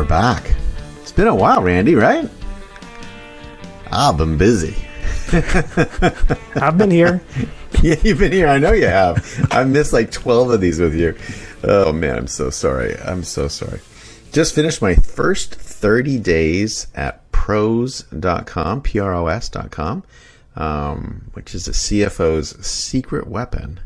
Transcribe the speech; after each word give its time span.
we're 0.00 0.06
back. 0.06 0.54
It's 1.02 1.12
been 1.12 1.26
a 1.26 1.34
while, 1.34 1.62
Randy, 1.62 1.94
right? 1.94 2.26
I've 3.92 4.16
been 4.16 4.38
busy. 4.38 4.74
I've 6.54 6.78
been 6.78 6.90
here. 6.90 7.22
yeah, 7.82 7.96
you've 8.02 8.18
been 8.18 8.32
here. 8.32 8.48
I 8.48 8.56
know 8.56 8.72
you 8.72 8.86
have. 8.86 9.46
I 9.50 9.62
missed 9.64 9.92
like 9.92 10.10
12 10.10 10.52
of 10.52 10.60
these 10.62 10.80
with 10.80 10.94
you. 10.94 11.14
Oh, 11.64 11.92
man, 11.92 12.16
I'm 12.16 12.28
so 12.28 12.48
sorry. 12.48 12.96
I'm 13.00 13.22
so 13.22 13.46
sorry. 13.46 13.82
Just 14.32 14.54
finished 14.54 14.80
my 14.80 14.94
first 14.94 15.54
30 15.54 16.18
days 16.20 16.86
at 16.94 17.30
pros.com, 17.30 18.80
P 18.80 18.98
R 18.98 19.14
O 19.14 19.26
S.com, 19.26 20.02
um, 20.56 21.30
which 21.34 21.54
is 21.54 21.68
a 21.68 21.72
CFO's 21.72 22.66
secret 22.66 23.26
weapon 23.26 23.80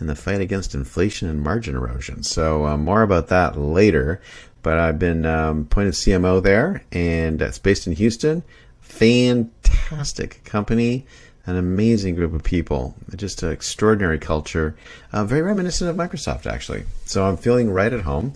in 0.00 0.08
the 0.08 0.16
fight 0.16 0.40
against 0.40 0.74
inflation 0.74 1.28
and 1.28 1.40
margin 1.40 1.76
erosion. 1.76 2.24
So, 2.24 2.66
uh, 2.66 2.76
more 2.76 3.02
about 3.02 3.28
that 3.28 3.56
later. 3.56 4.20
But 4.62 4.78
I've 4.78 4.98
been 4.98 5.26
um, 5.26 5.62
appointed 5.62 5.94
CMO 5.94 6.42
there, 6.42 6.84
and 6.92 7.42
it's 7.42 7.58
based 7.58 7.86
in 7.86 7.94
Houston. 7.94 8.42
Fantastic 8.80 10.44
company, 10.44 11.06
an 11.46 11.56
amazing 11.56 12.14
group 12.14 12.32
of 12.34 12.44
people, 12.44 12.94
just 13.16 13.42
an 13.42 13.50
extraordinary 13.50 14.18
culture, 14.18 14.76
uh, 15.12 15.24
very 15.24 15.42
reminiscent 15.42 15.90
of 15.90 15.96
Microsoft, 15.96 16.46
actually. 16.46 16.84
So 17.04 17.24
I'm 17.24 17.36
feeling 17.36 17.70
right 17.70 17.92
at 17.92 18.02
home. 18.02 18.34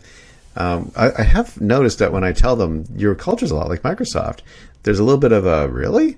Um, 0.56 0.90
I, 0.96 1.12
I, 1.18 1.22
have 1.22 1.60
noticed 1.60 1.98
that 1.98 2.12
when 2.12 2.24
I 2.24 2.32
tell 2.32 2.56
them 2.56 2.86
your 2.96 3.14
culture's 3.14 3.50
a 3.50 3.54
lot 3.54 3.68
like 3.68 3.82
Microsoft, 3.82 4.40
there's 4.84 4.98
a 4.98 5.04
little 5.04 5.20
bit 5.20 5.32
of 5.32 5.44
a 5.44 5.68
really, 5.68 6.16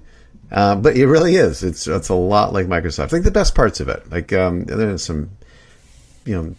uh, 0.52 0.77
but 0.77 0.96
it 0.96 1.08
really 1.08 1.34
is. 1.34 1.64
It's 1.64 1.88
it's 1.88 2.08
a 2.08 2.14
lot 2.14 2.52
like 2.52 2.66
Microsoft. 2.66 3.12
Like 3.12 3.24
the 3.24 3.32
best 3.32 3.56
parts 3.56 3.80
of 3.80 3.88
it. 3.88 4.08
Like 4.10 4.33
um, 4.33 4.64
there's 4.64 5.05
some, 5.05 5.30
you 6.24 6.36
know, 6.36 6.55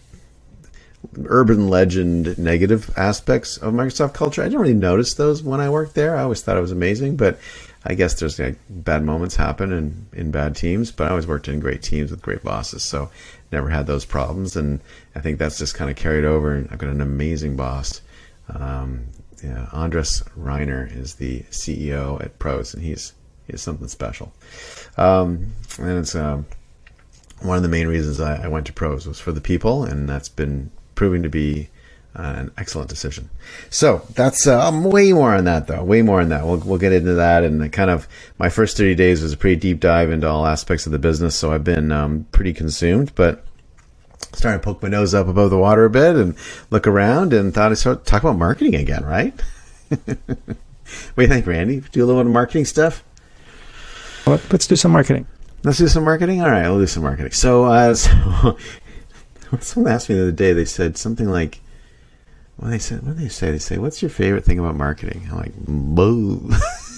urban 1.26 1.70
legend 1.70 2.38
negative 2.38 2.92
aspects 2.98 3.58
of 3.58 3.74
Microsoft 3.74 4.14
culture. 4.14 4.42
I 4.42 4.46
didn't 4.46 4.60
really 4.60 4.74
notice 4.74 5.14
those 5.14 5.42
when 5.42 5.62
I 5.62 5.70
worked 5.70 5.96
there. 5.96 6.16
I 6.16 6.24
always 6.24 6.42
thought 6.42 6.58
it 6.58 6.62
was 6.62 6.72
amazing, 6.72 7.16
but 7.16 7.40
I 7.86 7.94
guess 7.94 8.20
there's 8.20 8.38
like 8.40 8.58
bad 8.70 9.04
moments 9.04 9.36
happen 9.36 9.72
in, 9.72 10.08
in 10.12 10.32
bad 10.32 10.56
teams, 10.56 10.92
but 10.92 11.08
I 11.08 11.12
always 11.12 11.28
worked 11.28 11.48
in 11.48 11.60
great 11.60 11.82
teams 11.82 12.12
with 12.12 12.22
great 12.22 12.44
bosses. 12.44 12.84
So 12.84 13.10
never 13.52 13.70
had 13.70 13.88
those 13.88 14.06
problems. 14.06 14.56
And 14.56 14.82
I 15.16 15.22
think 15.22 15.40
that's 15.40 15.58
just 15.58 15.76
kind 15.76 15.90
of 15.90 15.96
carried 15.96 16.26
over. 16.26 16.54
And 16.54 16.68
I've 16.72 16.78
got 16.78 16.90
an 16.90 17.02
amazing 17.02 17.56
boss. 17.56 18.02
Um, 18.50 19.08
yeah, 19.44 19.68
Andres 19.72 20.22
Reiner 20.38 20.94
is 20.96 21.16
the 21.16 21.42
CEO 21.44 22.22
at 22.24 22.40
Pros, 22.40 22.74
and 22.74 22.84
he's 22.84 23.14
he's 23.48 23.62
something 23.62 23.88
special. 23.88 24.34
Um, 24.98 25.54
and 25.78 26.00
it's 26.00 26.16
um, 26.16 26.46
one 27.42 27.56
of 27.56 27.64
the 27.64 27.70
main 27.70 27.88
reasons 27.88 28.20
I, 28.20 28.44
I, 28.44 28.48
went 28.48 28.68
to 28.68 28.74
Pros 28.74 29.08
was 29.08 29.20
for 29.20 29.32
the 29.32 29.40
people, 29.40 29.86
and 29.86 30.10
that's 30.10 30.28
been 30.28 30.72
proving 31.00 31.24
to 31.24 31.30
be 31.30 31.70
uh, 32.14 32.34
an 32.36 32.52
excellent 32.58 32.90
decision. 32.90 33.30
So 33.70 34.06
that's 34.16 34.46
uh, 34.46 34.68
um, 34.68 34.84
way 34.84 35.14
more 35.14 35.34
on 35.34 35.46
that, 35.46 35.68
though. 35.68 35.82
Way 35.82 36.02
more 36.02 36.20
on 36.20 36.28
that. 36.28 36.46
We'll 36.46 36.58
we'll 36.58 36.78
get 36.78 36.92
into 36.92 37.14
that. 37.14 37.46
And 37.46 37.72
kind 37.72 37.90
of 37.90 38.06
my 38.38 38.50
first 38.50 38.76
thirty 38.76 38.96
days 38.96 39.22
was 39.22 39.32
a 39.32 39.38
pretty 39.38 39.56
deep 39.56 39.80
dive 39.80 40.12
into 40.12 40.28
all 40.28 40.46
aspects 40.46 40.86
of 40.86 40.92
the 40.92 41.00
business. 41.00 41.36
So 41.36 41.54
I've 41.54 41.64
been 41.64 41.94
um, 41.94 42.28
pretty 42.34 42.52
consumed, 42.52 43.14
but 43.16 43.46
starting 44.34 44.60
to 44.60 44.64
poke 44.64 44.84
my 44.84 44.90
nose 44.90 45.14
up 45.14 45.30
above 45.30 45.52
the 45.52 45.58
water 45.58 45.86
a 45.86 45.90
bit 45.90 46.18
and 46.18 46.36
look 46.70 46.86
around, 46.86 47.32
and 47.32 47.54
thought 47.54 47.72
I'd 47.72 47.78
start 47.78 48.06
talk 48.06 48.22
about 48.22 48.38
marketing 48.38 48.76
again. 48.76 49.06
Right? 49.06 49.34
what 49.88 50.06
do 50.28 51.22
you 51.22 51.28
think, 51.28 51.48
Randy? 51.48 51.82
Do 51.94 52.04
a 52.04 52.06
little 52.06 52.22
bit 52.22 52.28
of 52.28 52.34
marketing 52.34 52.66
stuff. 52.66 53.06
Well, 54.28 54.42
let's 54.52 54.68
do 54.68 54.76
some 54.76 54.92
marketing. 54.92 55.28
Let's 55.64 55.78
do 55.78 55.88
some 55.88 56.04
marketing. 56.04 56.42
All 56.42 56.52
right, 56.52 56.68
we'll 56.68 56.80
do 56.80 56.88
some 56.88 57.04
marketing. 57.04 57.32
So, 57.32 57.64
uh, 57.64 57.94
so 57.96 58.58
someone 59.60 59.92
asked 59.92 60.10
me 60.10 60.16
the 60.16 60.24
other 60.24 60.32
day. 60.32 60.54
They 60.54 60.66
said 60.66 60.98
something 60.98 61.30
like 61.30 61.62
well, 62.60 62.72
they 62.72 62.80
said, 62.80 63.04
what 63.04 63.16
do 63.16 63.24
they 63.24 63.30
say? 63.30 63.52
They 63.52 63.58
say, 63.58 63.78
what's 63.78 64.02
your 64.02 64.10
favorite 64.10 64.44
thing 64.44 64.60
about 64.60 64.76
marketing? 64.76 65.30
I'm 65.32 65.38
like, 65.38 65.54
boo. 65.56 66.50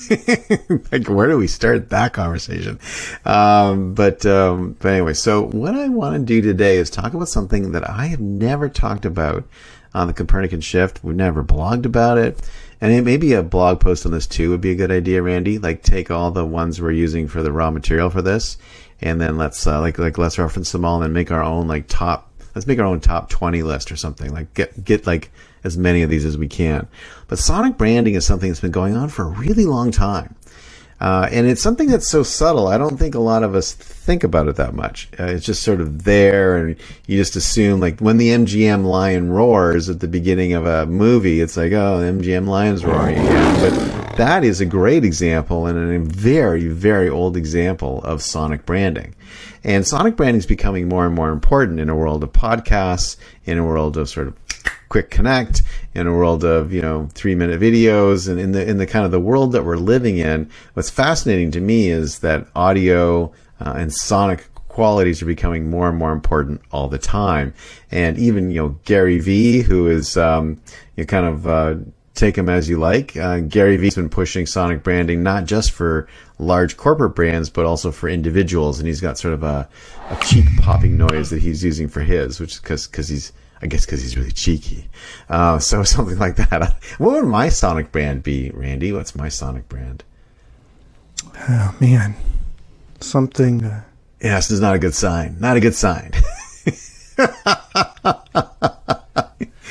like, 0.92 1.08
where 1.08 1.28
do 1.28 1.38
we 1.38 1.46
start 1.46 1.90
that 1.92 2.14
conversation? 2.14 2.80
Um, 3.26 3.94
but, 3.94 4.26
um, 4.26 4.76
but 4.80 4.94
anyway, 4.94 5.14
so 5.14 5.44
what 5.44 5.76
I 5.76 5.88
want 5.90 6.16
to 6.16 6.26
do 6.26 6.42
today 6.42 6.78
is 6.78 6.90
talk 6.90 7.14
about 7.14 7.28
something 7.28 7.74
that 7.74 7.88
I 7.88 8.08
have 8.08 8.20
never 8.20 8.70
talked 8.70 9.06
about 9.06 9.44
on 9.94 10.08
the 10.08 10.14
Copernican 10.14 10.62
shift. 10.62 11.04
We've 11.04 11.16
never 11.16 11.44
blogged 11.44 11.86
about 11.86 12.18
it. 12.18 12.42
And 12.80 12.92
it, 12.92 13.04
maybe 13.04 13.34
a 13.34 13.44
blog 13.44 13.80
post 13.80 14.08
on 14.08 14.12
this 14.12 14.26
too 14.26 14.50
would 14.50 14.62
be 14.62 14.72
a 14.72 14.76
good 14.76 14.90
idea, 14.90 15.22
Randy. 15.22 15.60
Like 15.60 15.84
take 15.84 16.10
all 16.10 16.32
the 16.32 16.46
ones 16.46 16.82
we're 16.82 16.92
using 16.92 17.28
for 17.28 17.44
the 17.44 17.52
raw 17.52 17.70
material 17.70 18.10
for 18.10 18.24
this, 18.24 18.58
and 19.02 19.22
then 19.22 19.38
let's 19.38 19.68
uh, 19.68 19.80
like 19.80 20.00
like 20.00 20.18
let's 20.18 20.40
reference 20.40 20.72
them 20.72 20.84
all 20.84 20.96
and 20.96 21.04
then 21.04 21.14
make 21.14 21.30
our 21.30 21.44
own 21.44 21.68
like 21.68 21.86
top. 21.88 22.31
Let's 22.56 22.68
make 22.68 22.80
our 22.80 22.86
own 22.86 23.00
top 23.00 23.30
twenty 23.30 23.64
list 23.64 23.92
or 23.92 23.96
something. 23.96 24.32
Like 24.34 24.54
get 24.54 24.84
get 24.84 25.08
like 25.08 25.32
as 25.64 25.78
many 25.78 26.02
of 26.02 26.10
these 26.10 26.26
as 26.26 26.38
we 26.38 26.48
can. 26.48 26.88
But 27.28 27.40
sonic 27.40 27.78
branding 27.78 28.16
is 28.16 28.26
something 28.26 28.50
that's 28.50 28.60
been 28.60 28.72
going 28.72 28.96
on 28.96 29.10
for 29.10 29.24
a 29.24 29.30
really 29.30 29.66
long 29.66 29.92
time. 29.92 30.36
Uh, 31.02 31.28
and 31.32 31.48
it's 31.48 31.64
something 31.64 31.90
that's 31.90 32.08
so 32.08 32.22
subtle. 32.22 32.68
I 32.68 32.78
don't 32.78 32.98
think 32.98 33.16
a 33.16 33.20
lot 33.20 33.42
of 33.42 33.56
us 33.56 33.74
think 33.74 34.24
about 34.24 34.48
it 34.48 34.56
that 34.58 34.76
much. 34.76 35.10
Uh, 35.20 35.24
it's 35.24 35.44
just 35.44 35.64
sort 35.64 35.82
of 35.82 36.04
there, 36.04 36.56
and 36.56 36.76
you 37.08 37.18
just 37.18 37.36
assume 37.36 37.80
like 37.80 38.00
when 38.00 38.18
the 38.18 38.30
MGM 38.30 38.86
lion 38.86 39.32
roars 39.32 39.90
at 39.90 40.00
the 40.00 40.08
beginning 40.08 40.54
of 40.54 40.68
a 40.68 40.86
movie, 40.86 41.42
it's 41.42 41.58
like, 41.58 41.72
oh, 41.72 42.02
MGM 42.02 42.48
lion's 42.48 42.86
roaring 42.86 43.18
again. 43.18 43.62
But 43.62 44.18
that 44.18 44.44
is 44.44 44.62
a 44.62 44.66
great 44.66 45.04
example 45.04 45.66
and 45.66 45.92
a 45.92 46.00
very, 46.08 46.68
very 46.68 47.10
old 47.10 47.36
example 47.36 48.04
of 48.04 48.22
sonic 48.22 48.68
branding. 48.68 49.16
And 49.64 49.86
sonic 49.86 50.16
branding 50.16 50.40
is 50.40 50.46
becoming 50.46 50.90
more 50.90 51.06
and 51.06 51.16
more 51.16 51.30
important 51.30 51.80
in 51.80 51.90
a 51.90 51.96
world 51.96 52.24
of 52.24 52.32
podcasts, 52.34 53.18
in 53.46 53.58
a 53.58 53.64
world 53.64 53.98
of 53.98 54.10
sort 54.10 54.28
of 54.28 54.36
quick 54.90 55.10
connect 55.10 55.62
in 55.94 56.06
a 56.06 56.12
world 56.12 56.44
of 56.44 56.74
you 56.74 56.82
know 56.82 57.08
three 57.14 57.34
minute 57.34 57.62
videos 57.62 58.28
and 58.28 58.38
in 58.38 58.52
the 58.52 58.68
in 58.68 58.78
the 58.78 58.86
kind 58.86 59.06
of 59.06 59.12
the 59.12 59.22
world 59.22 59.54
that 59.54 59.64
we're 59.64 59.78
living 59.78 60.18
in 60.18 60.50
what's 60.74 60.90
fascinating 60.90 61.50
to 61.50 61.62
me 61.62 61.88
is 61.88 62.20
that 62.20 62.46
audio 62.58 63.32
uh, 63.62 63.74
and 63.78 63.94
sonic 63.94 64.52
qualities 64.72 65.22
are 65.22 65.26
becoming 65.26 65.70
more 65.70 65.90
and 65.90 65.98
more 65.98 66.14
important 66.14 66.62
all 66.72 66.88
the 66.88 66.98
time. 66.98 67.54
And 67.92 68.18
even 68.18 68.52
you 68.52 68.62
know 68.62 68.70
gary 68.86 69.20
vee 69.20 69.62
who 69.62 69.88
is 69.88 70.18
um, 70.18 70.62
you 70.96 71.04
know, 71.04 71.06
kind 71.06 71.26
of 71.26 71.48
uh, 71.48 71.76
take 72.14 72.38
him 72.38 72.50
as 72.50 72.70
you 72.70 72.78
like 72.78 73.16
uh, 73.18 73.40
gary 73.40 73.78
vee's 73.78 73.96
been 73.96 74.10
pushing 74.10 74.46
sonic 74.46 74.84
branding 74.84 75.24
not 75.24 75.46
just 75.46 75.72
for 75.72 76.08
large 76.38 76.76
corporate 76.78 77.16
brands 77.16 77.50
but 77.50 77.66
also 77.66 77.92
for 77.92 78.10
individuals 78.10 78.80
and 78.80 78.88
he's 78.88 79.02
got 79.02 79.18
sort 79.18 79.34
of 79.34 79.44
a, 79.44 79.68
a 80.10 80.16
cheek 80.26 80.46
popping 80.60 80.98
noise 80.98 81.30
that 81.30 81.42
he's 81.42 81.64
using 81.64 81.88
for 81.88 82.02
his 82.02 82.40
which 82.40 82.54
is 82.54 82.88
because 82.88 83.08
he's 83.08 83.32
I 83.62 83.68
guess 83.68 83.86
because 83.86 84.02
he's 84.02 84.18
really 84.18 84.32
cheeky. 84.32 84.90
Uh, 85.30 85.60
so 85.60 85.84
something 85.86 86.18
like 86.18 86.36
that. 86.38 86.76
What 86.98 87.22
would 87.22 87.26
my 87.26 87.50
Sonic 87.50 87.92
brand 87.92 88.24
be, 88.24 88.50
Randy? 88.52 88.92
What's 88.92 89.16
my 89.16 89.30
Sonic 89.30 89.70
brand? 89.70 90.04
Oh 91.48 91.76
man, 91.80 92.16
something. 93.00 93.64
Uh... 93.64 93.84
Yes, 94.22 94.48
this 94.48 94.56
is 94.56 94.62
not 94.62 94.76
a 94.76 94.80
good 94.80 94.96
sign. 94.96 95.38
Not 95.40 95.58
a 95.58 95.60
good 95.60 95.76
sign. 95.76 96.12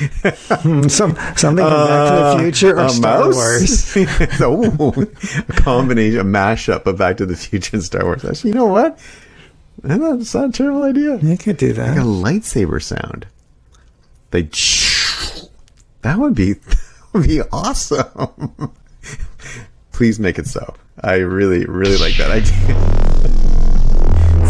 Some 0.01 0.89
something 0.89 1.39
from 1.39 1.55
Back 1.57 2.09
to 2.09 2.15
the 2.15 2.25
uh, 2.25 2.39
Future 2.39 2.79
or 2.79 2.89
Star 2.89 3.25
mouse? 3.25 3.35
Wars. 3.35 3.93
oh, 4.41 4.93
a 5.47 5.53
combination, 5.53 6.19
a 6.19 6.23
mashup 6.23 6.85
of 6.85 6.97
Back 6.97 7.17
to 7.17 7.25
the 7.25 7.35
Future 7.35 7.77
and 7.77 7.83
Star 7.83 8.03
Wars. 8.03 8.25
Actually, 8.25 8.51
you 8.51 8.55
know 8.55 8.65
what? 8.65 8.97
That's 9.83 10.33
not 10.33 10.49
a 10.49 10.51
terrible 10.51 10.83
idea. 10.83 11.17
You 11.17 11.37
could 11.37 11.57
do 11.57 11.73
that. 11.73 11.89
Like 11.89 11.97
a 11.97 12.01
lightsaber 12.01 12.81
sound. 12.81 13.27
They 14.31 14.43
that 16.01 16.17
would 16.17 16.35
be 16.35 16.53
that 16.53 16.79
would 17.13 17.27
be 17.27 17.41
awesome. 17.51 18.73
Please 19.91 20.19
make 20.19 20.39
it 20.39 20.47
so. 20.47 20.73
I 21.03 21.15
really 21.17 21.65
really 21.65 21.97
like 21.97 22.15
that 22.17 22.31
idea. 22.31 23.01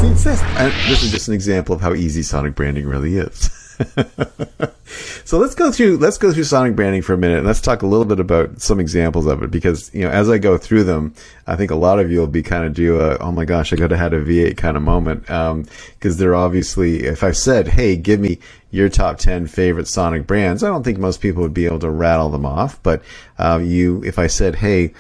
See, 0.02 0.08
this, 0.08 0.42
this 0.88 1.04
is 1.04 1.12
just 1.12 1.28
an 1.28 1.34
example 1.34 1.76
of 1.76 1.82
how 1.82 1.94
easy 1.94 2.24
sonic 2.24 2.56
branding 2.56 2.88
really 2.88 3.18
is. 3.18 3.61
so 5.26 5.38
let's 5.38 5.56
go 5.56 5.72
through 5.72 5.98
let's 5.98 6.18
go 6.18 6.34
through 6.34 6.44
sonic 6.44 6.76
branding 6.76 7.02
for 7.02 7.14
a 7.14 7.18
minute 7.18 7.40
and 7.40 7.48
let's 7.48 7.62
talk 7.62 7.82
a 7.82 7.88
little 7.88 8.06
bit 8.06 8.20
about 8.20 8.62
some 8.62 8.80
examples 8.80 9.26
of 9.26 9.42
it 9.42 9.52
because 9.52 9.94
you 9.94 10.02
know 10.02 10.10
as 10.10 10.30
I 10.30 10.38
go 10.38 10.58
through 10.58 10.84
them 10.84 11.14
I 11.48 11.56
think 11.56 11.72
a 11.72 11.76
lot 11.76 12.00
of 12.00 12.12
you 12.12 12.20
will 12.20 12.28
be 12.28 12.44
kind 12.44 12.66
of 12.66 12.74
do 12.74 13.00
a 13.00 13.18
oh 13.18 13.32
my 13.32 13.46
gosh 13.46 13.72
I 13.72 13.78
could 13.78 13.92
have 13.92 14.00
had 14.00 14.14
a 14.14 14.24
V8 14.24 14.58
kind 14.58 14.78
of 14.78 14.84
moment 14.84 15.22
because 15.22 15.52
um, 15.52 16.18
they're 16.18 16.36
obviously 16.36 17.06
if 17.06 17.24
I 17.24 17.32
said 17.32 17.70
hey 17.70 17.96
give 17.96 18.20
me 18.20 18.40
your 18.72 18.90
top 18.90 19.18
10 19.18 19.48
favorite 19.48 19.88
sonic 19.88 20.28
brands 20.28 20.64
I 20.64 20.68
don't 20.68 20.84
think 20.84 20.98
most 20.98 21.22
people 21.22 21.42
would 21.44 21.54
be 21.54 21.66
able 21.66 21.80
to 21.80 21.90
rattle 21.90 22.30
them 22.30 22.46
off 22.46 22.82
but 22.84 23.02
uh, 23.38 23.60
you 23.64 24.04
if 24.04 24.20
I 24.20 24.28
said 24.28 24.56
hey 24.56 24.94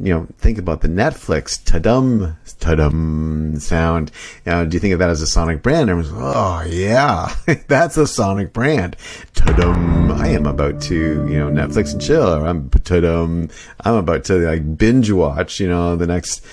you 0.00 0.12
know, 0.12 0.26
think 0.38 0.58
about 0.58 0.80
the 0.80 0.88
Netflix 0.88 1.62
ta-dum, 1.62 2.36
ta-dum 2.58 3.54
sound. 3.60 4.10
You 4.44 4.52
know, 4.52 4.66
do 4.66 4.74
you 4.74 4.80
think 4.80 4.92
of 4.92 4.98
that 4.98 5.10
as 5.10 5.22
a 5.22 5.26
sonic 5.26 5.62
brand? 5.62 5.88
And 5.88 6.04
oh 6.06 6.64
yeah, 6.66 7.34
that's 7.68 7.96
a 7.96 8.06
sonic 8.06 8.52
brand. 8.52 8.96
Ta-dum, 9.34 10.10
I 10.10 10.28
am 10.28 10.46
about 10.46 10.80
to, 10.82 10.94
you 10.94 11.38
know, 11.38 11.48
Netflix 11.48 11.92
and 11.92 12.02
chill. 12.02 12.28
Or 12.28 12.46
I'm 12.46 12.70
ta-dum, 12.70 13.50
I'm 13.84 13.94
about 13.94 14.24
to 14.24 14.34
like 14.34 14.76
binge 14.76 15.12
watch, 15.12 15.60
you 15.60 15.68
know, 15.68 15.94
the 15.94 16.06
next, 16.06 16.44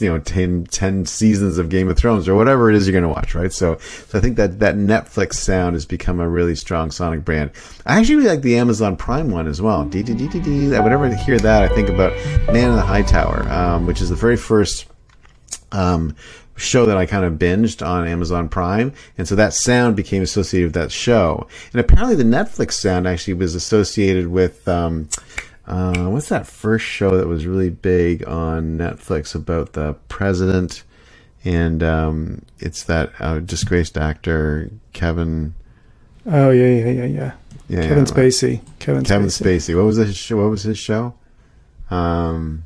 you 0.00 0.10
know, 0.10 0.18
10, 0.18 0.64
10 0.64 1.06
seasons 1.06 1.56
of 1.56 1.70
Game 1.70 1.88
of 1.88 1.96
Thrones 1.96 2.28
or 2.28 2.34
whatever 2.34 2.68
it 2.68 2.76
is 2.76 2.86
you're 2.86 2.92
going 2.92 3.02
to 3.02 3.08
watch, 3.08 3.34
right? 3.34 3.52
So, 3.52 3.78
so 3.78 4.18
I 4.18 4.20
think 4.20 4.36
that 4.36 4.58
that 4.58 4.74
Netflix 4.74 5.34
sound 5.34 5.74
has 5.74 5.86
become 5.86 6.20
a 6.20 6.28
really 6.28 6.54
strong 6.54 6.90
sonic 6.90 7.24
brand. 7.24 7.50
I 7.86 7.98
actually 7.98 8.16
really 8.16 8.28
like 8.28 8.42
the 8.42 8.58
Amazon 8.58 8.96
Prime 8.96 9.30
one 9.30 9.46
as 9.46 9.62
well. 9.62 9.84
Whenever 9.84 11.06
I 11.06 11.14
hear 11.14 11.38
that, 11.38 11.62
I 11.62 11.68
think 11.74 11.88
about 11.88 12.12
Man 12.52 12.70
in 12.70 12.76
the 12.76 12.89
High 12.90 13.02
Tower, 13.02 13.48
um, 13.48 13.86
which 13.86 14.00
is 14.00 14.08
the 14.08 14.16
very 14.16 14.36
first 14.36 14.86
um, 15.70 16.16
show 16.56 16.86
that 16.86 16.96
I 16.96 17.06
kind 17.06 17.24
of 17.24 17.34
binged 17.34 17.86
on 17.86 18.08
Amazon 18.08 18.48
Prime. 18.48 18.92
And 19.16 19.28
so 19.28 19.36
that 19.36 19.54
sound 19.54 19.94
became 19.94 20.24
associated 20.24 20.66
with 20.66 20.74
that 20.74 20.90
show. 20.90 21.46
And 21.72 21.80
apparently 21.80 22.16
the 22.16 22.24
Netflix 22.24 22.72
sound 22.72 23.06
actually 23.06 23.34
was 23.34 23.54
associated 23.54 24.26
with, 24.26 24.66
um, 24.66 25.08
uh, 25.68 26.06
what's 26.06 26.30
that 26.30 26.48
first 26.48 26.84
show 26.84 27.16
that 27.16 27.28
was 27.28 27.46
really 27.46 27.70
big 27.70 28.26
on 28.26 28.76
Netflix 28.76 29.36
about 29.36 29.74
the 29.74 29.94
president? 30.08 30.82
And 31.44 31.84
um, 31.84 32.42
it's 32.58 32.82
that 32.84 33.12
uh, 33.20 33.38
disgraced 33.38 33.96
actor, 33.96 34.68
Kevin. 34.92 35.54
Oh, 36.26 36.50
yeah, 36.50 36.66
yeah, 36.66 36.90
yeah, 36.90 37.04
yeah. 37.04 37.32
Yeah, 37.68 37.82
Kevin 37.82 38.04
yeah, 38.04 38.12
Spacey. 38.12 38.60
Kevin, 38.80 39.04
Kevin 39.04 39.28
Spacey. 39.28 39.70
Spacey. 39.70 39.76
What 39.76 39.84
was 39.84 39.96
his 39.96 40.16
show? 40.16 40.38
What 40.38 40.50
was 40.50 40.64
his 40.64 40.76
show? 40.76 41.14
Um, 41.88 42.64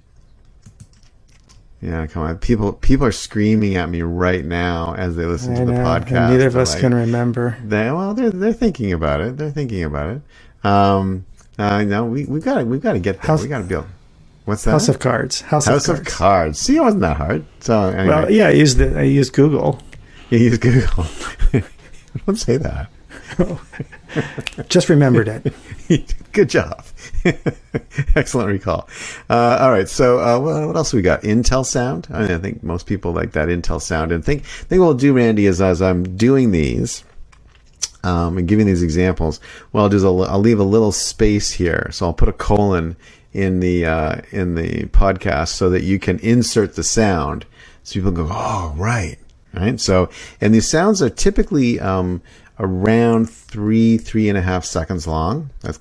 yeah, 1.85 2.07
come 2.07 2.23
on. 2.23 2.39
People 2.39 2.73
people 2.73 3.07
are 3.07 3.13
screaming 3.13 3.77
at 3.77 3.91
me 3.91 4.01
right 4.01 4.43
now 4.43 4.95
as 4.95 5.17
they 5.17 5.27
listen 5.27 5.53
I 5.53 5.59
to 5.59 5.65
the 5.67 5.73
podcast. 5.73 6.17
And 6.17 6.33
neither 6.33 6.47
of 6.47 6.57
us 6.57 6.73
like, 6.73 6.81
can 6.81 6.95
remember. 6.95 7.59
They, 7.63 7.91
well, 7.91 8.15
they're 8.15 8.31
they're 8.31 8.55
thinking 8.55 8.95
about 8.95 9.21
it. 9.21 9.37
They're 9.37 9.51
thinking 9.51 9.85
about 9.85 10.17
it. 10.17 10.67
Um, 10.67 11.27
uh, 11.59 11.85
no, 11.85 12.07
we 12.07 12.25
we 12.25 12.41
got 12.41 12.67
we've 12.67 12.81
got 12.81 12.95
to 12.95 12.99
get 13.01 13.21
there. 13.21 13.27
House, 13.27 13.43
we 13.43 13.49
got 13.49 13.59
to 13.59 13.65
build. 13.65 13.85
What's 14.47 14.65
that? 14.65 14.71
House 14.71 14.89
of 14.89 14.99
Cards. 14.99 15.43
House, 15.43 15.67
House 15.67 15.89
of, 15.89 15.97
cards. 15.97 16.09
of, 16.09 16.15
cards. 16.19 16.59
See, 16.59 16.77
it 16.77 16.81
wasn't 16.81 17.03
that 17.03 17.19
hard. 17.19 17.45
So 17.61 17.89
anyway. 17.89 18.09
well, 18.09 18.31
yeah, 18.31 18.47
I 18.49 18.53
used 18.53 18.79
the, 18.79 18.99
I 18.99 19.03
used 19.03 19.35
Google. 19.35 19.79
You 20.31 20.39
used 20.39 20.63
Google. 20.63 21.07
Don't 22.27 22.37
say 22.37 22.57
that. 22.57 22.89
Just 24.69 24.89
remembered 24.89 25.29
it. 25.29 25.53
Good 26.33 26.49
job. 26.49 26.85
Excellent 28.15 28.49
recall. 28.49 28.89
Uh, 29.29 29.59
all 29.61 29.71
right. 29.71 29.89
So, 29.89 30.19
uh, 30.19 30.67
what 30.67 30.77
else 30.77 30.93
we 30.93 31.03
got? 31.03 31.23
Intel 31.23 31.65
sound. 31.65 32.07
I, 32.11 32.23
mean, 32.23 32.31
I, 32.33 32.39
think 32.39 32.63
most 32.63 32.87
people 32.87 33.13
like 33.13 33.33
that 33.33 33.49
Intel 33.49 33.81
sound. 33.81 34.13
And 34.13 34.25
think, 34.25 34.45
think 34.45 34.81
what 34.81 34.87
we'll 34.87 34.95
do, 34.95 35.13
Randy, 35.13 35.47
is 35.47 35.61
as 35.61 35.83
I'm 35.83 36.17
doing 36.17 36.51
these 36.51 37.05
um, 38.03 38.39
and 38.39 38.49
giving 38.49 38.67
these 38.67 38.83
examples, 38.83 39.41
well, 39.73 39.85
I'll, 39.85 39.91
do 39.91 39.97
is 39.97 40.05
I'll, 40.05 40.25
I'll 40.25 40.39
leave 40.39 40.61
a 40.61 40.65
little 40.65 40.93
space 40.93 41.53
here. 41.53 41.89
So 41.93 42.07
I'll 42.07 42.15
put 42.15 42.29
a 42.29 42.33
colon 42.33 42.97
in 43.33 43.61
the 43.61 43.85
uh, 43.85 44.21
in 44.31 44.55
the 44.55 44.85
podcast 44.87 45.49
so 45.49 45.69
that 45.71 45.83
you 45.83 45.99
can 45.99 46.19
insert 46.21 46.77
the 46.77 46.85
sound. 46.85 47.45
So 47.83 47.95
people 47.95 48.13
go, 48.13 48.29
oh, 48.31 48.73
right, 48.77 49.19
right. 49.53 49.79
So, 49.79 50.09
and 50.41 50.55
these 50.55 50.71
sounds 50.71 51.03
are 51.03 51.11
typically 51.11 51.81
um, 51.81 52.23
around 52.59 53.29
three, 53.29 53.99
three 53.99 54.29
and 54.29 54.39
a 54.39 54.43
half 54.43 54.65
seconds 54.65 55.07
long. 55.07 55.51
That's 55.61 55.81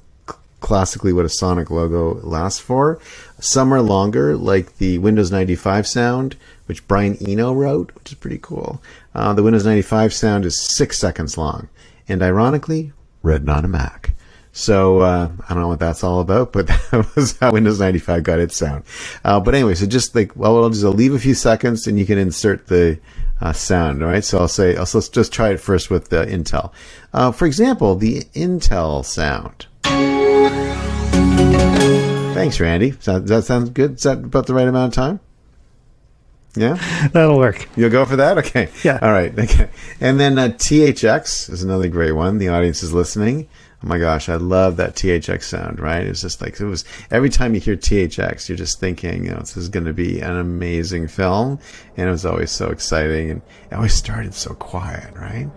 classically 0.59 1.13
what 1.13 1.25
a 1.25 1.29
Sonic 1.29 1.69
logo 1.69 2.15
lasts 2.21 2.59
for. 2.59 2.99
Some 3.39 3.73
are 3.73 3.81
longer, 3.81 4.35
like 4.35 4.77
the 4.77 4.97
Windows 4.97 5.31
95 5.31 5.85
sound, 5.85 6.35
which 6.65 6.87
Brian 6.87 7.17
Eno 7.17 7.53
wrote, 7.53 7.93
which 7.95 8.13
is 8.13 8.17
pretty 8.17 8.39
cool. 8.41 8.81
Uh, 9.13 9.33
the 9.33 9.43
Windows 9.43 9.65
95 9.65 10.13
sound 10.13 10.45
is 10.45 10.59
six 10.59 10.97
seconds 10.97 11.37
long, 11.37 11.67
and 12.07 12.23
ironically, 12.23 12.93
written 13.21 13.49
on 13.49 13.65
a 13.65 13.67
Mac. 13.67 14.13
So 14.53 14.99
uh, 14.99 15.31
I 15.49 15.53
don't 15.53 15.63
know 15.63 15.67
what 15.67 15.79
that's 15.79 16.03
all 16.03 16.21
about, 16.21 16.53
but 16.53 16.67
that 16.91 17.11
was 17.15 17.37
how 17.39 17.51
Windows 17.51 17.79
95 17.79 18.23
got 18.23 18.39
its 18.39 18.55
sound. 18.55 18.83
Uh, 19.25 19.39
but 19.39 19.55
anyway, 19.55 19.73
so 19.73 19.85
just 19.85 20.15
like 20.15 20.35
well, 20.35 20.63
I'll 20.63 20.69
just 20.69 20.83
leave 20.83 21.13
a 21.13 21.19
few 21.19 21.33
seconds, 21.33 21.87
and 21.87 21.99
you 21.99 22.05
can 22.05 22.17
insert 22.17 22.67
the 22.67 22.99
uh, 23.43 23.51
sound. 23.51 24.01
All 24.01 24.09
right, 24.09 24.23
so 24.23 24.39
I'll 24.39 24.47
say 24.47 24.73
so 24.85 24.97
let's 24.97 25.09
just 25.09 25.33
try 25.33 25.49
it 25.49 25.59
first 25.59 25.89
with 25.89 26.09
the 26.09 26.25
Intel. 26.25 26.71
Uh, 27.13 27.31
for 27.31 27.45
example, 27.45 27.95
the 27.95 28.21
Intel 28.33 29.03
sound. 29.03 29.67
Thanks, 32.33 32.59
Randy. 32.59 32.91
Does 32.91 33.05
that, 33.05 33.19
does 33.21 33.29
that 33.29 33.43
sound 33.43 33.73
good? 33.73 33.95
Is 33.95 34.03
that 34.03 34.19
about 34.19 34.47
the 34.47 34.53
right 34.53 34.67
amount 34.67 34.93
of 34.93 34.95
time? 34.95 35.19
Yeah, 36.55 36.75
that'll 37.11 37.37
work. 37.37 37.67
You'll 37.75 37.89
go 37.89 38.05
for 38.05 38.15
that, 38.15 38.37
okay? 38.37 38.69
Yeah. 38.83 38.99
All 39.01 39.11
right. 39.11 39.33
Okay. 39.43 39.69
And 39.99 40.19
then 40.19 40.39
uh, 40.39 40.49
THX 40.49 41.49
is 41.49 41.63
another 41.63 41.89
great 41.89 42.13
one. 42.13 42.37
The 42.37 42.49
audience 42.49 42.81
is 42.81 42.93
listening. 42.93 43.49
Oh 43.83 43.87
my 43.87 43.97
gosh, 43.97 44.29
I 44.29 44.35
love 44.35 44.77
that 44.77 44.95
THX 44.95 45.43
sound. 45.43 45.79
Right? 45.79 46.05
It's 46.05 46.21
just 46.21 46.41
like 46.41 46.59
it 46.59 46.65
was 46.65 46.85
every 47.11 47.29
time 47.29 47.53
you 47.53 47.59
hear 47.59 47.75
THX, 47.75 48.47
you're 48.47 48.57
just 48.57 48.79
thinking, 48.79 49.25
you 49.25 49.31
know, 49.31 49.39
this 49.39 49.57
is 49.57 49.69
going 49.69 49.85
to 49.85 49.93
be 49.93 50.19
an 50.21 50.37
amazing 50.37 51.07
film, 51.07 51.59
and 51.97 52.07
it 52.07 52.11
was 52.11 52.25
always 52.25 52.51
so 52.51 52.69
exciting, 52.69 53.29
and 53.31 53.41
it 53.69 53.75
always 53.75 53.93
started 53.93 54.33
so 54.33 54.53
quiet, 54.53 55.13
right? 55.15 55.49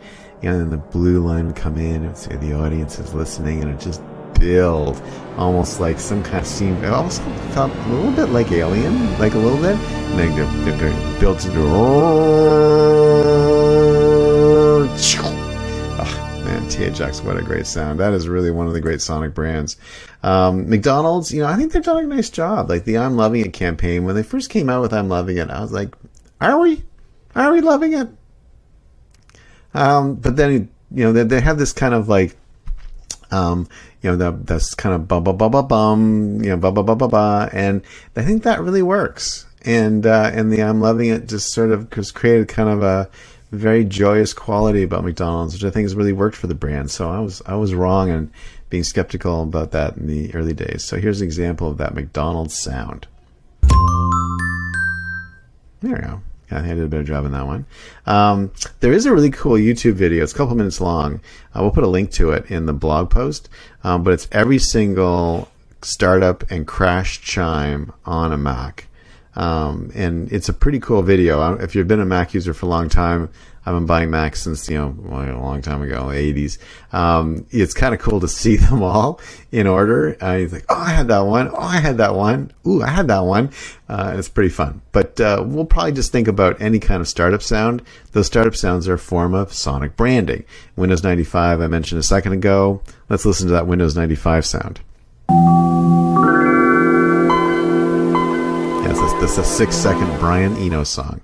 And 0.42 0.60
then 0.60 0.70
the 0.70 0.76
blue 0.76 1.24
line 1.24 1.46
would 1.46 1.56
come 1.56 1.76
in, 1.76 2.04
and 2.04 2.16
the 2.16 2.52
audience 2.52 2.98
is 2.98 3.14
listening, 3.14 3.62
and 3.62 3.70
it 3.70 3.80
just 3.80 4.02
build, 4.38 5.00
almost 5.36 5.80
like 5.80 5.98
some 5.98 6.22
kind 6.22 6.38
of 6.38 6.46
scene. 6.46 6.74
It 6.84 6.92
almost 6.92 7.22
felt 7.52 7.72
a 7.74 7.88
little 7.88 8.12
bit 8.12 8.26
like 8.26 8.52
Alien, 8.52 9.18
like 9.18 9.34
a 9.34 9.38
little 9.38 9.58
bit. 9.58 9.76
And 9.76 10.18
then 10.18 10.34
they 10.64 11.20
built 11.20 11.44
into. 11.44 11.66
THX, 16.66 17.24
what 17.24 17.36
a 17.36 17.42
great 17.42 17.66
sound! 17.66 18.00
That 18.00 18.12
is 18.12 18.28
really 18.28 18.50
one 18.50 18.66
of 18.66 18.72
the 18.72 18.80
great 18.80 19.00
Sonic 19.00 19.34
brands. 19.34 19.76
Um, 20.22 20.68
McDonald's, 20.68 21.32
you 21.32 21.42
know, 21.42 21.48
I 21.48 21.56
think 21.56 21.72
they've 21.72 21.82
done 21.82 22.04
a 22.04 22.06
nice 22.06 22.30
job. 22.30 22.68
Like 22.68 22.84
the 22.84 22.98
"I'm 22.98 23.16
Loving 23.16 23.44
It" 23.44 23.52
campaign, 23.52 24.04
when 24.04 24.14
they 24.14 24.22
first 24.22 24.50
came 24.50 24.68
out 24.68 24.82
with 24.82 24.92
"I'm 24.92 25.08
Loving 25.08 25.38
It," 25.38 25.50
I 25.50 25.60
was 25.60 25.72
like, 25.72 25.94
"Are 26.40 26.58
we? 26.58 26.84
Are 27.34 27.52
we 27.52 27.60
loving 27.60 27.94
it?" 27.94 28.08
Um, 29.74 30.14
but 30.14 30.36
then, 30.36 30.68
you 30.90 31.04
know, 31.04 31.12
they, 31.12 31.24
they 31.24 31.40
have 31.40 31.58
this 31.58 31.72
kind 31.72 31.94
of 31.94 32.08
like 32.08 32.36
um, 33.30 33.68
you 34.02 34.14
know, 34.14 34.30
that's 34.32 34.74
kind 34.74 34.94
of 34.94 35.08
ba 35.08 35.20
ba 35.20 35.32
ba 35.32 35.48
ba 35.48 35.62
bum, 35.62 36.42
you 36.42 36.50
know, 36.50 36.56
ba 36.56 36.70
ba 36.72 36.82
ba 36.82 36.94
ba 36.94 37.08
ba, 37.08 37.50
and 37.52 37.82
I 38.14 38.22
think 38.22 38.42
that 38.44 38.60
really 38.60 38.82
works. 38.82 39.46
And 39.64 40.06
uh, 40.06 40.30
and 40.32 40.52
the 40.52 40.62
I'm 40.62 40.80
loving 40.80 41.08
it 41.08 41.28
just 41.28 41.52
sort 41.52 41.72
of 41.72 41.92
has 41.94 42.12
created 42.12 42.48
kind 42.48 42.68
of 42.68 42.82
a 42.82 43.08
very 43.52 43.84
joyous 43.84 44.34
quality 44.34 44.82
about 44.82 45.04
McDonald's, 45.04 45.54
which 45.54 45.64
I 45.64 45.70
think 45.70 45.84
has 45.84 45.94
really 45.94 46.12
worked 46.12 46.36
for 46.36 46.46
the 46.46 46.54
brand. 46.54 46.90
So 46.90 47.10
I 47.10 47.20
was 47.20 47.42
I 47.46 47.54
was 47.56 47.74
wrong 47.74 48.10
in 48.10 48.30
being 48.70 48.84
skeptical 48.84 49.42
about 49.42 49.70
that 49.72 49.96
in 49.96 50.06
the 50.06 50.34
early 50.34 50.54
days. 50.54 50.84
So 50.84 50.98
here's 50.98 51.20
an 51.20 51.26
example 51.26 51.68
of 51.68 51.78
that 51.78 51.94
McDonald's 51.94 52.58
sound. 52.58 53.06
There 55.80 55.94
we 55.94 56.00
go. 56.00 56.20
Yeah, 56.50 56.60
I 56.60 56.62
did 56.62 56.80
a 56.80 56.88
better 56.88 57.02
job 57.02 57.24
in 57.24 57.32
that 57.32 57.46
one. 57.46 57.66
Um, 58.06 58.52
there 58.80 58.92
is 58.92 59.04
a 59.06 59.12
really 59.12 59.30
cool 59.30 59.54
YouTube 59.54 59.94
video. 59.94 60.22
It's 60.22 60.32
a 60.32 60.36
couple 60.36 60.54
minutes 60.54 60.80
long. 60.80 61.20
Uh, 61.54 61.62
we'll 61.62 61.72
put 61.72 61.84
a 61.84 61.88
link 61.88 62.12
to 62.12 62.30
it 62.30 62.50
in 62.50 62.66
the 62.66 62.72
blog 62.72 63.10
post. 63.10 63.48
Um, 63.82 64.04
but 64.04 64.12
it's 64.12 64.28
every 64.30 64.58
single 64.58 65.48
startup 65.82 66.48
and 66.50 66.66
crash 66.66 67.20
chime 67.20 67.92
on 68.04 68.32
a 68.32 68.36
Mac. 68.36 68.86
Um, 69.36 69.90
and 69.94 70.32
it's 70.32 70.48
a 70.48 70.52
pretty 70.52 70.80
cool 70.80 71.02
video. 71.02 71.54
If 71.54 71.74
you've 71.74 71.88
been 71.88 72.00
a 72.00 72.06
Mac 72.06 72.34
user 72.34 72.54
for 72.54 72.66
a 72.66 72.68
long 72.68 72.88
time, 72.88 73.30
I've 73.66 73.74
been 73.74 73.86
buying 73.86 74.10
Macs 74.10 74.42
since 74.42 74.68
you 74.68 74.78
know 74.78 74.96
a 75.10 75.36
long 75.36 75.60
time 75.60 75.82
ago, 75.82 76.04
80s. 76.04 76.58
Um, 76.92 77.46
it's 77.50 77.74
kind 77.74 77.92
of 77.94 78.00
cool 78.00 78.20
to 78.20 78.28
see 78.42 78.56
them 78.56 78.82
all 78.82 79.20
in 79.50 79.66
order. 79.66 80.16
Uh, 80.22 80.34
you 80.34 80.48
think, 80.48 80.64
oh, 80.68 80.76
I 80.76 80.90
had 80.90 81.08
that 81.08 81.20
one. 81.20 81.50
Oh, 81.52 81.60
I 81.60 81.78
had 81.78 81.98
that 81.98 82.14
one. 82.14 82.52
Ooh, 82.64 82.80
I 82.82 82.88
had 82.88 83.08
that 83.08 83.20
one. 83.24 83.50
Uh, 83.88 84.14
it's 84.16 84.28
pretty 84.28 84.50
fun. 84.50 84.82
But 84.92 85.20
uh, 85.20 85.42
we'll 85.44 85.64
probably 85.64 85.92
just 85.92 86.12
think 86.12 86.28
about 86.28 86.60
any 86.62 86.78
kind 86.78 87.00
of 87.00 87.08
startup 87.08 87.42
sound. 87.42 87.82
Those 88.12 88.28
startup 88.28 88.54
sounds 88.54 88.86
are 88.86 88.94
a 88.94 88.98
form 88.98 89.34
of 89.34 89.52
sonic 89.52 89.96
branding. 89.96 90.44
Windows 90.76 91.02
95, 91.02 91.60
I 91.60 91.66
mentioned 91.66 91.98
a 91.98 92.04
second 92.04 92.34
ago. 92.34 92.82
Let's 93.08 93.26
listen 93.26 93.48
to 93.48 93.52
that 93.54 93.66
Windows 93.66 93.96
95 93.96 94.46
sound. 94.46 94.80
That's, 99.20 99.38
a 99.38 99.44
six 99.44 99.74
second 99.74 100.06
Brian 100.18 100.56
Eno 100.56 100.84
song. 100.84 101.20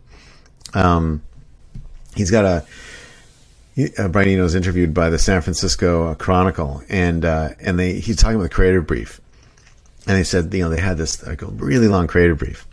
Um, 0.75 1.23
he's 2.15 2.31
got 2.31 2.45
a 2.45 2.67
uh, 3.99 4.09
Brian 4.09 4.29
Eno 4.29 4.43
was 4.43 4.55
interviewed 4.55 4.95
by 4.95 5.11
the 5.11 5.19
San 5.19 5.41
Francisco 5.41 6.15
Chronicle, 6.15 6.83
and 6.89 7.25
uh, 7.25 7.51
and 7.61 7.79
they 7.79 8.01
he's 8.01 8.17
talking 8.17 8.37
about 8.37 8.45
the 8.45 8.55
creative 8.55 8.87
brief, 8.87 9.21
and 10.07 10.17
they 10.17 10.25
said 10.25 10.53
you 10.53 10.63
know 10.63 10.71
they 10.71 10.81
had 10.81 10.97
this 10.97 11.25
like, 11.27 11.43
a 11.43 11.47
really 11.47 11.89
long 11.89 12.07
creative 12.07 12.39
brief, 12.39 12.67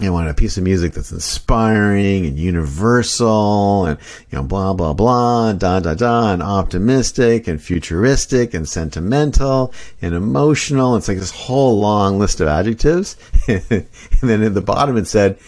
you 0.00 0.12
want 0.12 0.28
a 0.28 0.34
piece 0.34 0.56
of 0.56 0.64
music 0.64 0.92
that's 0.92 1.12
inspiring 1.12 2.26
and 2.26 2.36
universal 2.38 3.84
and 3.86 3.98
you 4.30 4.36
know 4.36 4.42
blah 4.42 4.72
blah 4.72 4.92
blah 4.92 5.52
da 5.52 5.78
da 5.78 5.94
da 5.94 6.32
and 6.32 6.42
optimistic 6.42 7.46
and 7.46 7.62
futuristic 7.62 8.54
and 8.54 8.68
sentimental 8.68 9.72
and 10.02 10.14
emotional. 10.14 10.96
It's 10.96 11.06
like 11.06 11.18
this 11.18 11.30
whole 11.30 11.78
long 11.78 12.18
list 12.18 12.40
of 12.40 12.48
adjectives. 12.48 13.16
And 13.46 14.30
then 14.30 14.42
at 14.42 14.54
the 14.54 14.62
bottom 14.62 14.96
it 14.96 15.06
said 15.06 15.38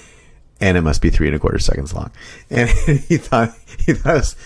and 0.60 0.78
it 0.78 0.82
must 0.82 1.02
be 1.02 1.10
three 1.10 1.26
and 1.26 1.36
a 1.36 1.38
quarter 1.38 1.58
seconds 1.58 1.92
long. 1.92 2.10
And 2.50 2.68
he 3.08 3.16
thought 3.16 3.52
he 3.78 3.94
thought 3.94 4.14
it 4.14 4.18
was 4.18 4.36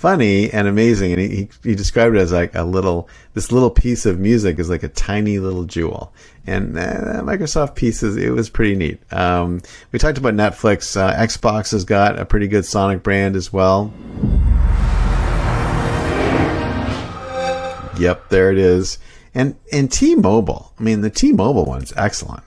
funny 0.00 0.50
and 0.50 0.66
amazing. 0.66 1.12
And 1.12 1.20
he, 1.20 1.50
he 1.62 1.74
described 1.74 2.16
it 2.16 2.20
as 2.20 2.32
like 2.32 2.54
a 2.54 2.64
little, 2.64 3.06
this 3.34 3.52
little 3.52 3.70
piece 3.70 4.06
of 4.06 4.18
music 4.18 4.58
is 4.58 4.70
like 4.70 4.82
a 4.82 4.88
tiny 4.88 5.38
little 5.38 5.64
jewel. 5.64 6.14
And 6.46 6.78
uh, 6.78 7.20
Microsoft 7.22 7.74
pieces, 7.74 8.16
it 8.16 8.30
was 8.30 8.48
pretty 8.48 8.76
neat. 8.76 8.98
Um, 9.12 9.60
we 9.92 9.98
talked 9.98 10.16
about 10.16 10.32
Netflix. 10.32 10.96
Uh, 10.96 11.14
Xbox 11.14 11.72
has 11.72 11.84
got 11.84 12.18
a 12.18 12.24
pretty 12.24 12.48
good 12.48 12.64
Sonic 12.64 13.02
brand 13.02 13.36
as 13.36 13.52
well. 13.52 13.92
Yep, 17.98 18.30
there 18.30 18.50
it 18.50 18.56
is. 18.56 18.98
And 19.34 19.54
and 19.70 19.92
T-Mobile. 19.92 20.72
I 20.78 20.82
mean, 20.82 21.02
the 21.02 21.10
T-Mobile 21.10 21.66
one's 21.66 21.92
excellent. 21.94 22.42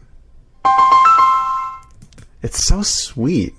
It's 2.41 2.65
so 2.65 2.81
sweet. 2.81 3.53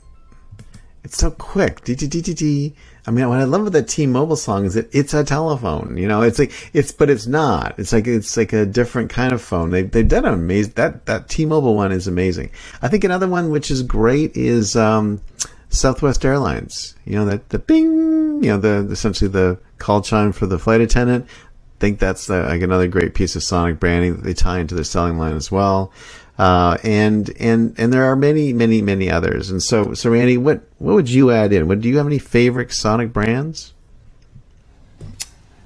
It's 1.05 1.17
so 1.17 1.31
quick. 1.31 1.85
D 1.85 1.95
D 1.95 2.09
D 2.09 2.21
D 2.21 2.35
D. 2.35 2.75
I 3.07 3.11
mean, 3.11 3.29
what 3.29 3.39
I 3.39 3.45
love 3.45 3.63
about 3.63 3.75
that 3.75 3.89
T-Mobile 3.89 4.37
song 4.37 4.65
is 4.65 4.75
that 4.75 4.93
it's 4.95 5.13
a 5.13 5.25
telephone. 5.25 5.97
You 5.99 6.09
know, 6.09 6.23
it's 6.23 6.39
like 6.39 6.53
it's, 6.73 6.91
but 6.91 7.11
it's 7.11 7.27
not. 7.27 7.79
It's 7.79 7.93
like 7.93 8.07
it's 8.07 8.37
like 8.37 8.53
a 8.55 8.65
different 8.65 9.11
kind 9.11 9.33
of 9.33 9.43
phone. 9.43 9.71
They 9.71 9.83
they've 9.83 10.09
done 10.09 10.25
amazing 10.25 10.73
that 10.77 11.05
that 11.07 11.29
T-Mobile 11.29 11.75
one 11.75 11.93
is 11.93 12.09
amazing. 12.09 12.51
I 12.81 12.89
think 12.89 13.05
another 13.05 13.29
one 13.29 13.51
which 13.51 13.71
is 13.71 13.83
great 13.83 14.35
is 14.37 14.75
um, 14.75 15.21
Southwest 15.69 16.25
Airlines. 16.25 16.95
You 17.05 17.17
know 17.17 17.27
that 17.27 17.51
the 17.51 17.59
bing. 17.59 18.43
You 18.43 18.51
know 18.51 18.59
the 18.59 18.89
essentially 18.91 19.31
the 19.31 19.59
call 19.79 20.01
chime 20.01 20.33
for 20.33 20.47
the 20.47 20.59
flight 20.59 20.81
attendant. 20.81 21.27
I 21.27 21.81
think 21.81 21.99
that's 21.99 22.31
uh, 22.31 22.47
like 22.49 22.63
another 22.63 22.89
great 22.89 23.15
piece 23.15 23.37
of 23.37 23.43
sonic 23.43 23.79
branding 23.81 24.17
that 24.17 24.25
they 24.25 24.33
tie 24.33 24.61
into 24.61 24.75
their 24.75 24.85
selling 24.85 25.19
line 25.19 25.37
as 25.37 25.51
well. 25.53 25.93
Uh, 26.37 26.77
and 26.83 27.31
and 27.39 27.75
and 27.79 27.93
there 27.93 28.05
are 28.05 28.17
many, 28.17 28.53
many, 28.53 28.83
many 28.83 29.11
others. 29.11 29.51
And 29.51 29.63
so, 29.63 29.95
so 29.95 30.11
Randy, 30.11 30.37
what 30.37 30.63
what 30.79 30.95
would 30.95 31.09
you 31.09 31.31
add 31.31 31.53
in? 31.53 31.69
What 31.69 31.81
do 31.81 31.89
you 31.89 31.97
have 31.99 32.07
any 32.07 32.19
favorite 32.19 32.73
Sonic 32.73 33.13
brands? 33.13 33.73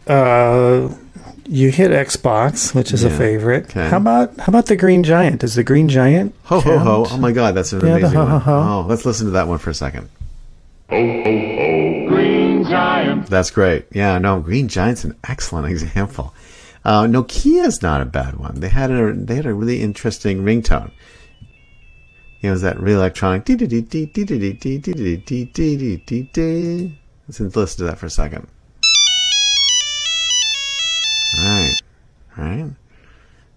Uh, 0.07 0.95
you 1.47 1.71
hit 1.71 1.91
Xbox, 1.91 2.75
which 2.75 2.93
is 2.93 3.03
yeah. 3.03 3.11
a 3.11 3.17
favorite. 3.17 3.65
Okay. 3.71 3.89
How 3.89 3.97
about 3.97 4.37
how 4.39 4.47
about 4.49 4.67
the 4.67 4.77
Green 4.77 5.03
Giant? 5.03 5.43
Is 5.43 5.55
the 5.55 5.65
Green 5.65 5.89
Giant? 5.89 6.35
Ho 6.45 6.61
count? 6.61 6.83
ho 6.83 7.05
ho! 7.05 7.07
Oh 7.11 7.17
my 7.17 7.33
God, 7.33 7.55
that's 7.55 7.73
an 7.73 7.81
yeah, 7.81 7.97
amazing 7.97 8.17
ho, 8.17 8.25
one. 8.25 8.31
Ho, 8.33 8.39
ho. 8.39 8.53
Oh, 8.53 8.87
let's 8.87 9.07
listen 9.07 9.27
to 9.27 9.33
that 9.33 9.49
one 9.49 9.59
for 9.59 9.71
a 9.71 9.75
second. 9.75 10.11
Ho 10.91 10.97
ho 10.97 11.23
ho! 11.23 12.09
Green 12.09 12.65
Giant. 12.65 13.27
That's 13.27 13.51
great. 13.51 13.87
Yeah, 13.93 14.19
no, 14.19 14.41
Green 14.41 14.69
Giant's 14.69 15.05
an 15.05 15.17
excellent 15.27 15.67
example. 15.71 16.35
Uh, 16.85 17.05
Nokia 17.05 17.67
is 17.67 17.83
not 17.83 18.01
a 18.01 18.05
bad 18.05 18.37
one. 18.37 18.61
They 18.61 18.69
had 18.69 18.91
a 18.91 19.13
they 19.13 19.35
had 19.35 19.47
a 19.47 19.55
really 19.55 19.83
interesting 19.83 20.43
ringtone. 20.43 20.91
It 22.41 22.51
was 22.51 22.63
that 22.63 22.79
really 22.79 22.95
electronic. 22.97 23.49
Let's 23.49 23.61
listen 27.41 27.79
to 27.79 27.85
that 27.85 27.99
for 27.99 28.07
a 28.07 28.11
second. 28.11 28.47
All 31.37 31.45
right, 31.45 31.75
all 32.37 32.45
right. 32.45 32.71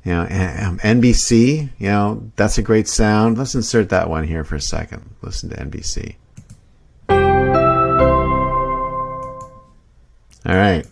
You 0.04 0.12
know, 0.12 0.22
um, 0.22 0.80
NBC. 0.80 1.70
You 1.78 1.88
know, 1.88 2.32
that's 2.36 2.58
a 2.58 2.64
great 2.64 2.88
sound. 2.88 3.38
Let's 3.38 3.54
insert 3.54 3.90
that 3.90 4.10
one 4.10 4.24
here 4.24 4.44
for 4.44 4.56
a 4.56 4.62
second. 4.62 5.14
Listen 5.22 5.50
to 5.52 5.58
NBC. 5.58 6.16
All 10.44 10.56
right, 10.56 10.88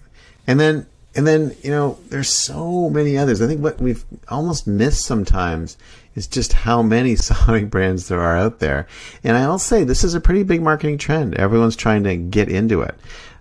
and 0.45 0.59
then 0.59 0.85
and 1.15 1.25
then 1.25 1.55
you 1.63 1.71
know 1.71 1.97
there's 2.09 2.29
so 2.29 2.89
many 2.89 3.17
others. 3.17 3.41
I 3.41 3.47
think 3.47 3.61
what 3.61 3.79
we've 3.79 4.05
almost 4.27 4.67
missed 4.67 5.05
sometimes 5.05 5.77
is 6.15 6.27
just 6.27 6.53
how 6.53 6.81
many 6.81 7.15
sonic 7.17 7.69
brands 7.69 8.07
there 8.07 8.21
are 8.21 8.37
out 8.37 8.59
there. 8.59 8.87
And 9.23 9.37
i'll 9.37 9.59
say 9.59 9.83
this 9.83 10.03
is 10.03 10.13
a 10.13 10.21
pretty 10.21 10.43
big 10.43 10.61
marketing 10.61 10.97
trend. 10.97 11.35
Everyone's 11.35 11.75
trying 11.75 12.03
to 12.03 12.15
get 12.15 12.49
into 12.49 12.81
it. 12.81 12.95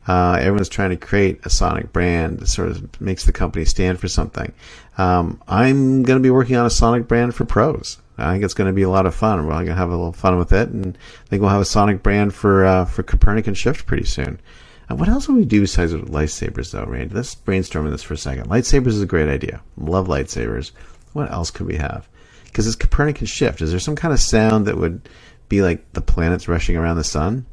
Uh, 0.07 0.39
everyone's 0.41 0.71
trying 0.71 0.91
to 0.91 0.97
create 0.97 1.39
a 1.45 1.51
sonic 1.51 1.93
brand 1.93 2.39
that 2.39 2.47
sort 2.47 2.69
of 2.69 2.99
makes 3.01 3.25
the 3.25 3.33
company 3.33 3.67
stand 3.67 4.01
for 4.01 4.09
something. 4.09 4.53
Um, 4.97 5.41
i'm 5.47 6.03
going 6.03 6.19
to 6.19 6.23
be 6.23 6.31
working 6.31 6.57
on 6.57 6.67
a 6.67 6.71
sonic 6.71 7.07
brand 7.07 7.35
for 7.35 7.45
pros. 7.45 7.99
I 8.17 8.33
think 8.33 8.45
it's 8.45 8.55
going 8.55 8.67
to 8.67 8.75
be 8.75 8.83
a 8.83 8.91
lot 8.91 9.07
of 9.07 9.15
fun. 9.15 9.47
We're 9.47 9.53
going 9.53 9.67
to 9.67 9.75
have 9.75 9.91
a 9.91 9.97
little 9.97 10.13
fun 10.13 10.39
with 10.39 10.53
it, 10.53 10.71
and 10.71 10.97
I 10.97 11.29
think 11.29 11.41
we'll 11.41 11.53
have 11.53 11.61
a 11.61 11.67
sonic 11.67 12.03
brand 12.03 12.35
for 12.35 12.65
uh, 12.65 12.85
for 12.85 13.05
Copernican 13.05 13.55
Shift 13.55 13.87
pretty 13.87 14.05
soon. 14.05 14.41
Uh, 14.91 14.95
what 14.95 15.09
else 15.09 15.29
would 15.29 15.37
we 15.37 15.45
do 15.45 15.61
besides 15.61 15.93
lightsabers, 15.93 16.73
though, 16.73 16.85
Randy? 16.85 17.15
Let's 17.15 17.35
brainstorm 17.35 17.87
on 17.87 17.93
this 17.93 18.03
for 18.03 18.15
a 18.15 18.19
second. 18.19 18.49
Lightsabers 18.49 18.89
is 18.89 19.03
a 19.03 19.07
great 19.07 19.29
idea. 19.29 19.61
Love 19.77 20.07
lightsabers. 20.07 20.71
What 21.13 21.31
else 21.31 21.51
could 21.51 21.67
we 21.67 21.77
have? 21.77 22.09
Because 22.45 22.67
it's 22.67 22.77
Copernican 22.77 23.27
shift. 23.27 23.61
Is 23.61 23.71
there 23.71 23.81
some 23.81 23.97
kind 23.97 24.15
of 24.15 24.21
sound 24.21 24.67
that 24.67 24.79
would 24.79 25.09
be 25.49 25.63
like 25.63 25.93
the 25.93 26.01
planets 26.01 26.49
rushing 26.49 26.77
around 26.77 26.97
the 26.97 27.05
sun? 27.05 27.47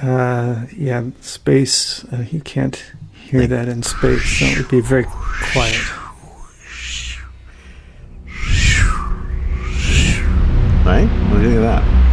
Uh, 0.00 0.66
yeah, 0.74 1.04
space. 1.20 2.04
Uh, 2.12 2.24
you 2.30 2.40
can't 2.40 2.82
hear 3.12 3.40
like, 3.40 3.50
that 3.50 3.68
in 3.68 3.82
space, 3.82 4.24
so 4.38 4.46
it 4.46 4.58
would 4.58 4.68
be 4.68 4.80
very 4.80 5.04
quiet. 5.04 5.80
Right? 10.84 11.08
What 11.30 11.38
do 11.38 11.44
you 11.44 11.48
think 11.48 11.56
of 11.56 11.62
that? 11.62 12.03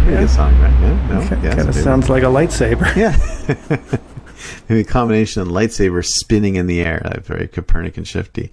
Pretty 0.00 0.14
yeah. 0.14 0.20
good 0.20 0.30
song, 0.30 0.60
right? 0.60 0.80
Yeah, 0.80 1.08
no, 1.08 1.20
okay. 1.20 1.42
yeah, 1.42 1.54
kind 1.54 1.68
of 1.68 1.74
sounds 1.74 2.08
like 2.08 2.22
a 2.22 2.26
lightsaber. 2.26 2.86
Yeah, 2.96 3.98
maybe 4.68 4.80
a 4.80 4.84
combination 4.84 5.42
of 5.42 5.48
lightsaber 5.48 6.04
spinning 6.04 6.56
in 6.56 6.66
the 6.66 6.80
air, 6.80 7.02
like 7.04 7.24
very 7.24 7.46
Copernican 7.46 8.04
shifty. 8.04 8.52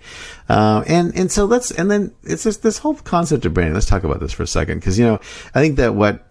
Uh, 0.49 0.83
and 0.87 1.15
and 1.17 1.31
so 1.31 1.45
let's 1.45 1.71
and 1.71 1.89
then 1.89 2.13
it's 2.23 2.43
just 2.43 2.63
this 2.63 2.77
whole 2.79 2.95
concept 2.95 3.45
of 3.45 3.53
branding. 3.53 3.73
Let's 3.73 3.85
talk 3.85 4.03
about 4.03 4.19
this 4.19 4.33
for 4.33 4.43
a 4.43 4.47
second 4.47 4.79
because 4.79 4.99
you 4.99 5.05
know 5.05 5.19
I 5.55 5.61
think 5.61 5.77
that 5.77 5.95
what 5.95 6.27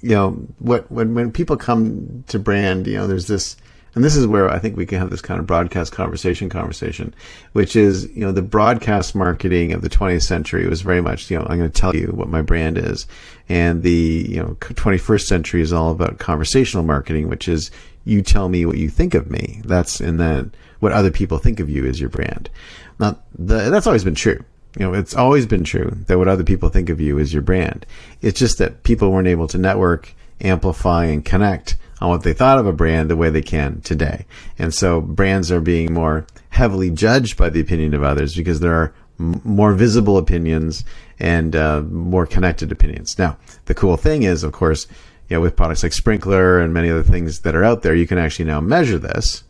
you 0.00 0.10
know 0.10 0.30
what 0.58 0.90
when 0.90 1.14
when 1.14 1.32
people 1.32 1.56
come 1.56 2.24
to 2.28 2.38
brand, 2.38 2.86
you 2.86 2.96
know, 2.96 3.06
there's 3.06 3.26
this 3.26 3.56
and 3.94 4.02
this 4.02 4.16
is 4.16 4.26
where 4.26 4.50
I 4.50 4.58
think 4.58 4.76
we 4.76 4.86
can 4.86 4.98
have 4.98 5.10
this 5.10 5.20
kind 5.20 5.38
of 5.38 5.46
broadcast 5.46 5.92
conversation 5.92 6.48
conversation, 6.48 7.14
which 7.52 7.76
is, 7.76 8.08
you 8.08 8.20
know, 8.20 8.32
the 8.32 8.42
broadcast 8.42 9.14
marketing 9.14 9.72
of 9.72 9.82
the 9.82 9.88
20th 9.88 10.22
century 10.22 10.68
was 10.68 10.82
very 10.82 11.00
much, 11.00 11.30
you 11.30 11.38
know, 11.38 11.46
I'm 11.48 11.58
going 11.58 11.70
to 11.70 11.80
tell 11.80 11.94
you 11.94 12.08
what 12.08 12.28
my 12.28 12.42
brand 12.42 12.76
is. 12.76 13.06
And 13.48 13.82
the, 13.82 14.26
you 14.28 14.42
know, 14.42 14.56
21st 14.60 15.26
century 15.26 15.62
is 15.62 15.72
all 15.72 15.92
about 15.92 16.18
conversational 16.18 16.82
marketing, 16.82 17.28
which 17.28 17.46
is 17.46 17.70
you 18.04 18.20
tell 18.20 18.48
me 18.48 18.66
what 18.66 18.78
you 18.78 18.88
think 18.88 19.14
of 19.14 19.30
me. 19.30 19.62
That's, 19.64 20.00
and 20.00 20.18
then 20.18 20.52
what 20.80 20.92
other 20.92 21.10
people 21.10 21.38
think 21.38 21.60
of 21.60 21.70
you 21.70 21.84
is 21.84 22.00
your 22.00 22.10
brand. 22.10 22.50
Now, 22.98 23.18
the, 23.38 23.70
that's 23.70 23.86
always 23.86 24.04
been 24.04 24.16
true. 24.16 24.44
You 24.76 24.86
know, 24.86 24.94
it's 24.94 25.14
always 25.14 25.46
been 25.46 25.62
true 25.62 25.96
that 26.08 26.18
what 26.18 26.26
other 26.26 26.42
people 26.42 26.68
think 26.68 26.90
of 26.90 27.00
you 27.00 27.16
is 27.18 27.32
your 27.32 27.42
brand. 27.42 27.86
It's 28.22 28.40
just 28.40 28.58
that 28.58 28.82
people 28.82 29.12
weren't 29.12 29.28
able 29.28 29.46
to 29.48 29.58
network, 29.58 30.12
amplify, 30.40 31.04
and 31.04 31.24
connect 31.24 31.76
on 32.04 32.10
what 32.10 32.22
they 32.22 32.32
thought 32.32 32.58
of 32.58 32.66
a 32.66 32.72
brand 32.72 33.10
the 33.10 33.16
way 33.16 33.30
they 33.30 33.42
can 33.42 33.80
today. 33.80 34.26
And 34.58 34.72
so 34.72 35.00
brands 35.00 35.50
are 35.50 35.60
being 35.60 35.92
more 35.92 36.26
heavily 36.50 36.90
judged 36.90 37.36
by 37.36 37.48
the 37.50 37.60
opinion 37.60 37.94
of 37.94 38.02
others 38.02 38.36
because 38.36 38.60
there 38.60 38.74
are 38.74 38.94
more 39.18 39.72
visible 39.72 40.18
opinions 40.18 40.84
and 41.18 41.56
uh, 41.56 41.80
more 41.82 42.26
connected 42.26 42.70
opinions. 42.70 43.18
Now, 43.18 43.36
the 43.66 43.74
cool 43.74 43.96
thing 43.96 44.24
is, 44.24 44.44
of 44.44 44.52
course, 44.52 44.86
you 45.28 45.36
know, 45.36 45.40
with 45.40 45.56
products 45.56 45.82
like 45.82 45.92
Sprinklr 45.92 46.62
and 46.62 46.74
many 46.74 46.90
other 46.90 47.02
things 47.02 47.40
that 47.40 47.54
are 47.54 47.64
out 47.64 47.82
there, 47.82 47.94
you 47.94 48.06
can 48.06 48.18
actually 48.18 48.44
now 48.44 48.60
measure 48.60 48.98
this. 48.98 49.44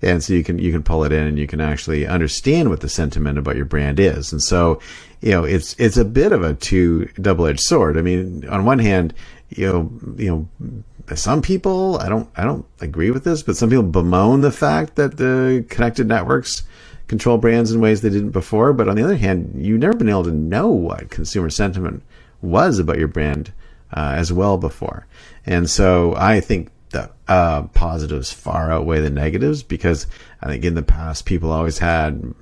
And 0.00 0.22
so 0.22 0.32
you 0.32 0.42
can 0.42 0.58
you 0.58 0.72
can 0.72 0.82
pull 0.82 1.04
it 1.04 1.12
in 1.12 1.28
and 1.28 1.38
you 1.38 1.46
can 1.46 1.60
actually 1.60 2.06
understand 2.08 2.70
what 2.70 2.80
the 2.80 2.88
sentiment 2.88 3.38
about 3.38 3.54
your 3.54 3.66
brand 3.66 4.00
is. 4.00 4.32
And 4.32 4.42
so, 4.42 4.80
you 5.20 5.30
know, 5.30 5.44
it's 5.44 5.76
it's 5.78 5.96
a 5.96 6.04
bit 6.04 6.32
of 6.32 6.42
a 6.42 6.54
two 6.54 7.04
double 7.20 7.46
edged 7.46 7.60
sword. 7.60 7.96
I 7.96 8.02
mean, 8.02 8.48
on 8.48 8.64
one 8.64 8.80
hand, 8.80 9.14
you 9.50 9.66
know, 9.66 10.14
you 10.16 10.48
know, 10.60 10.84
some 11.14 11.42
people 11.42 11.98
I 11.98 12.08
don't 12.08 12.28
I 12.36 12.44
don't 12.44 12.66
agree 12.80 13.10
with 13.10 13.24
this, 13.24 13.42
but 13.42 13.56
some 13.56 13.70
people 13.70 13.84
bemoan 13.84 14.40
the 14.40 14.52
fact 14.52 14.96
that 14.96 15.16
the 15.16 15.64
connected 15.68 16.08
networks 16.08 16.62
control 17.08 17.38
brands 17.38 17.72
in 17.72 17.80
ways 17.80 18.00
they 18.00 18.10
didn't 18.10 18.30
before. 18.30 18.72
But 18.72 18.88
on 18.88 18.96
the 18.96 19.04
other 19.04 19.16
hand, 19.16 19.52
you've 19.56 19.80
never 19.80 19.96
been 19.96 20.08
able 20.08 20.24
to 20.24 20.32
know 20.32 20.68
what 20.68 21.10
consumer 21.10 21.50
sentiment 21.50 22.02
was 22.40 22.78
about 22.78 22.98
your 22.98 23.08
brand 23.08 23.52
uh, 23.92 24.14
as 24.16 24.32
well 24.32 24.58
before. 24.58 25.06
And 25.44 25.68
so 25.68 26.14
I 26.16 26.40
think 26.40 26.70
the 26.90 27.10
uh, 27.28 27.62
positives 27.68 28.32
far 28.32 28.70
outweigh 28.70 29.00
the 29.00 29.10
negatives 29.10 29.62
because 29.62 30.06
I 30.40 30.46
think 30.46 30.64
in 30.64 30.74
the 30.74 30.82
past 30.82 31.26
people 31.26 31.50
always 31.50 31.78
had 31.78 32.34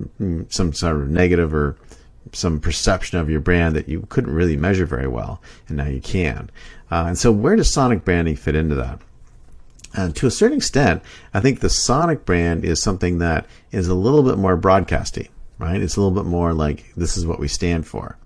some 0.49 0.73
sort 0.73 0.97
of 0.97 1.09
negative 1.09 1.55
or 1.55 1.77
some 2.33 2.61
perception 2.61 3.19
of 3.19 3.31
your 3.31 3.41
brand 3.41 3.75
that 3.77 3.89
you 3.89 4.07
couldn't 4.09 4.35
really 4.35 4.57
measure 4.57 4.87
very 4.87 5.09
well, 5.09 5.41
and 5.69 5.77
now 5.77 5.87
you 5.87 6.00
can. 6.00 6.50
Uh, 6.90 7.04
and 7.09 7.18
so, 7.18 7.30
where 7.30 7.56
does 7.56 7.73
sonic 7.73 8.04
branding 8.04 8.37
fit 8.37 8.56
into 8.56 8.75
that? 8.75 9.00
And 9.94 10.14
to 10.16 10.26
a 10.26 10.30
certain 10.30 10.56
extent, 10.56 11.02
I 11.35 11.40
think 11.40 11.61
the 11.61 11.68
Sonic 11.68 12.25
brand 12.25 12.64
is 12.64 12.80
something 12.80 13.18
that 13.18 13.47
is 13.73 13.88
a 13.88 13.94
little 13.94 14.23
bit 14.23 14.38
more 14.38 14.56
broadcasty, 14.56 15.28
right? 15.59 15.80
It's 15.80 15.97
a 15.97 16.00
little 16.00 16.14
bit 16.14 16.28
more 16.28 16.54
like 16.54 16.92
this 16.97 17.16
is 17.16 17.26
what 17.26 17.40
we 17.40 17.49
stand 17.49 17.87
for. 17.87 18.16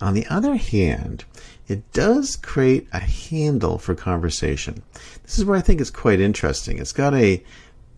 On 0.00 0.14
the 0.14 0.26
other 0.26 0.56
hand, 0.56 1.24
it 1.68 1.92
does 1.92 2.34
create 2.34 2.88
a 2.92 2.98
handle 2.98 3.78
for 3.78 3.94
conversation. 3.94 4.82
This 5.22 5.38
is 5.38 5.44
where 5.44 5.56
I 5.56 5.60
think 5.60 5.80
it's 5.80 5.90
quite 5.90 6.18
interesting. 6.18 6.78
It's 6.78 6.92
got 6.92 7.14
a 7.14 7.42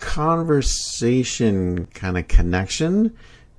conversation 0.01 1.87
kind 1.95 2.19
of 2.19 2.29
connection 2.29 3.17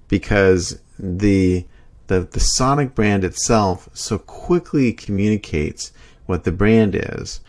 because 0.08 0.80
the 1.00 1.66
the 2.06 2.20
the 2.20 2.40
Sonic 2.40 2.94
brand 2.94 3.24
itself 3.24 3.90
so 3.94 4.20
quickly 4.20 4.94
communicates 4.94 5.92
what 6.26 6.44
the 6.44 6.52
brand 6.52 6.96
is 6.96 7.40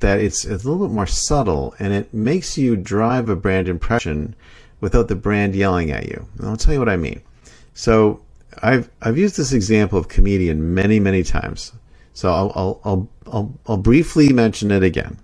that 0.00 0.20
it's, 0.20 0.44
a 0.44 0.50
little 0.50 0.86
bit 0.86 0.94
more 0.94 1.06
subtle 1.06 1.74
and 1.78 1.92
it 1.92 2.12
makes 2.12 2.58
you 2.58 2.76
drive 2.76 3.28
a 3.28 3.36
brand 3.36 3.68
impression 3.68 4.34
without 4.80 5.08
the 5.08 5.16
brand 5.16 5.54
yelling 5.54 5.90
at 5.90 6.06
you. 6.06 6.28
And 6.38 6.48
I'll 6.48 6.56
tell 6.56 6.74
you 6.74 6.78
what 6.78 6.88
I 6.88 6.96
mean. 6.96 7.22
So 7.74 8.20
I've 8.62 8.90
I've 9.02 9.18
used 9.18 9.36
this 9.36 9.52
example 9.52 9.98
of 9.98 10.08
comedian 10.08 10.74
many 10.74 11.00
many 11.00 11.22
times. 11.22 11.72
So 12.12 12.30
I'll 12.32 12.52
I'll 12.54 12.80
I'll, 12.84 13.08
I'll, 13.26 13.58
I'll 13.66 13.76
briefly 13.76 14.32
mention 14.32 14.70
it 14.70 14.82
again. 14.82 15.18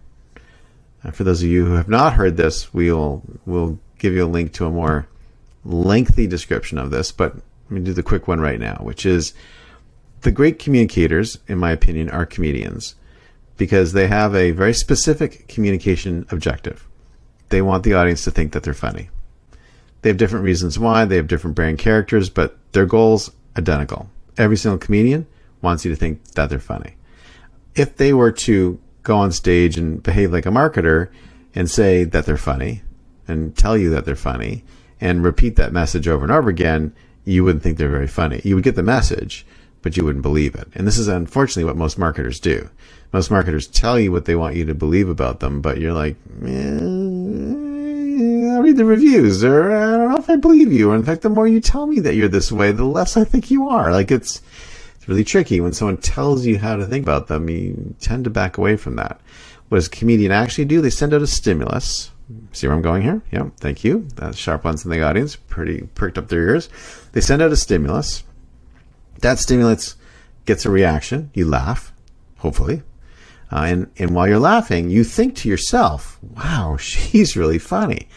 Uh, 1.04 1.10
for 1.10 1.24
those 1.24 1.42
of 1.42 1.48
you 1.48 1.64
who 1.64 1.74
have 1.74 1.88
not 1.88 2.14
heard 2.14 2.36
this, 2.36 2.72
we'll 2.72 3.22
we'll 3.46 3.78
give 3.98 4.14
you 4.14 4.24
a 4.24 4.26
link 4.26 4.52
to 4.54 4.66
a 4.66 4.70
more 4.70 5.06
lengthy 5.64 6.26
description 6.26 6.76
of 6.78 6.90
this, 6.90 7.12
but 7.12 7.34
let 7.34 7.70
me 7.70 7.80
do 7.80 7.92
the 7.92 8.02
quick 8.02 8.26
one 8.26 8.40
right 8.40 8.58
now, 8.58 8.76
which 8.80 9.06
is 9.06 9.32
the 10.22 10.32
great 10.32 10.58
communicators, 10.58 11.38
in 11.46 11.58
my 11.58 11.70
opinion, 11.70 12.10
are 12.10 12.26
comedians 12.26 12.96
because 13.62 13.92
they 13.92 14.08
have 14.08 14.34
a 14.34 14.50
very 14.50 14.74
specific 14.74 15.46
communication 15.46 16.26
objective. 16.32 16.84
They 17.50 17.62
want 17.62 17.84
the 17.84 17.94
audience 17.94 18.24
to 18.24 18.32
think 18.32 18.50
that 18.52 18.64
they're 18.64 18.74
funny. 18.74 19.08
They 20.00 20.10
have 20.10 20.16
different 20.16 20.44
reasons 20.44 20.80
why, 20.80 21.04
they 21.04 21.14
have 21.14 21.28
different 21.28 21.54
brand 21.54 21.78
characters, 21.78 22.28
but 22.28 22.58
their 22.72 22.86
goals 22.86 23.30
identical. 23.56 24.10
Every 24.36 24.56
single 24.56 24.78
comedian 24.78 25.28
wants 25.60 25.84
you 25.84 25.92
to 25.92 25.96
think 25.96 26.24
that 26.32 26.50
they're 26.50 26.58
funny. 26.58 26.96
If 27.76 27.98
they 27.98 28.12
were 28.12 28.32
to 28.32 28.80
go 29.04 29.16
on 29.16 29.30
stage 29.30 29.78
and 29.78 30.02
behave 30.02 30.32
like 30.32 30.46
a 30.46 30.48
marketer 30.50 31.10
and 31.54 31.70
say 31.70 32.02
that 32.02 32.26
they're 32.26 32.36
funny 32.36 32.82
and 33.28 33.56
tell 33.56 33.76
you 33.76 33.90
that 33.90 34.04
they're 34.04 34.16
funny 34.16 34.64
and 35.00 35.22
repeat 35.22 35.54
that 35.54 35.72
message 35.72 36.08
over 36.08 36.24
and 36.24 36.32
over 36.32 36.50
again, 36.50 36.92
you 37.24 37.44
wouldn't 37.44 37.62
think 37.62 37.78
they're 37.78 37.88
very 37.88 38.08
funny. 38.08 38.40
You 38.42 38.56
would 38.56 38.64
get 38.64 38.74
the 38.74 38.82
message, 38.82 39.46
but 39.82 39.96
you 39.96 40.04
wouldn't 40.04 40.22
believe 40.22 40.54
it. 40.54 40.68
And 40.74 40.86
this 40.86 40.98
is 40.98 41.08
unfortunately 41.08 41.64
what 41.64 41.76
most 41.76 41.98
marketers 41.98 42.40
do. 42.40 42.68
Most 43.12 43.30
marketers 43.30 43.66
tell 43.66 44.00
you 44.00 44.10
what 44.10 44.24
they 44.24 44.34
want 44.34 44.56
you 44.56 44.64
to 44.64 44.74
believe 44.74 45.08
about 45.08 45.40
them, 45.40 45.60
but 45.60 45.78
you're 45.78 45.92
like, 45.92 46.16
eh, 46.44 46.78
I'll 48.52 48.62
read 48.62 48.76
the 48.76 48.84
reviews, 48.84 49.44
or 49.44 49.72
I 49.72 49.96
don't 49.96 50.10
know 50.10 50.16
if 50.16 50.30
I 50.30 50.36
believe 50.36 50.72
you. 50.72 50.90
Or 50.90 50.94
in 50.94 51.02
fact, 51.02 51.22
the 51.22 51.28
more 51.28 51.46
you 51.46 51.60
tell 51.60 51.86
me 51.86 52.00
that 52.00 52.14
you're 52.14 52.28
this 52.28 52.50
way, 52.50 52.72
the 52.72 52.84
less 52.84 53.16
I 53.16 53.24
think 53.24 53.50
you 53.50 53.68
are. 53.68 53.92
Like 53.92 54.10
it's, 54.10 54.40
it's 54.96 55.08
really 55.08 55.24
tricky 55.24 55.60
when 55.60 55.72
someone 55.72 55.96
tells 55.98 56.46
you 56.46 56.58
how 56.58 56.76
to 56.76 56.86
think 56.86 57.04
about 57.04 57.26
them. 57.26 57.50
You 57.50 57.94
tend 58.00 58.24
to 58.24 58.30
back 58.30 58.56
away 58.56 58.76
from 58.76 58.96
that. 58.96 59.20
What 59.68 59.78
does 59.78 59.88
a 59.88 59.90
comedian 59.90 60.32
actually 60.32 60.66
do? 60.66 60.80
They 60.80 60.90
send 60.90 61.12
out 61.12 61.22
a 61.22 61.26
stimulus. 61.26 62.10
See 62.52 62.66
where 62.66 62.76
I'm 62.76 62.82
going 62.82 63.02
here? 63.02 63.22
Yeah, 63.30 63.50
thank 63.58 63.84
you. 63.84 64.06
That's 64.14 64.38
sharp 64.38 64.64
ones 64.64 64.84
in 64.84 64.90
the 64.90 65.02
audience. 65.02 65.36
Pretty 65.36 65.88
perked 65.94 66.18
up 66.18 66.28
their 66.28 66.46
ears. 66.48 66.68
They 67.12 67.20
send 67.20 67.42
out 67.42 67.52
a 67.52 67.56
stimulus. 67.56 68.22
That 69.22 69.38
stimulus 69.38 69.96
gets 70.44 70.66
a 70.66 70.70
reaction. 70.70 71.30
You 71.34 71.46
laugh, 71.48 71.92
hopefully. 72.38 72.82
Uh, 73.50 73.64
and, 73.64 73.90
and 73.98 74.14
while 74.14 74.28
you're 74.28 74.38
laughing, 74.38 74.90
you 74.90 75.04
think 75.04 75.36
to 75.36 75.48
yourself, 75.48 76.18
wow, 76.22 76.76
she's 76.80 77.36
really 77.36 77.58
funny. 77.58 78.08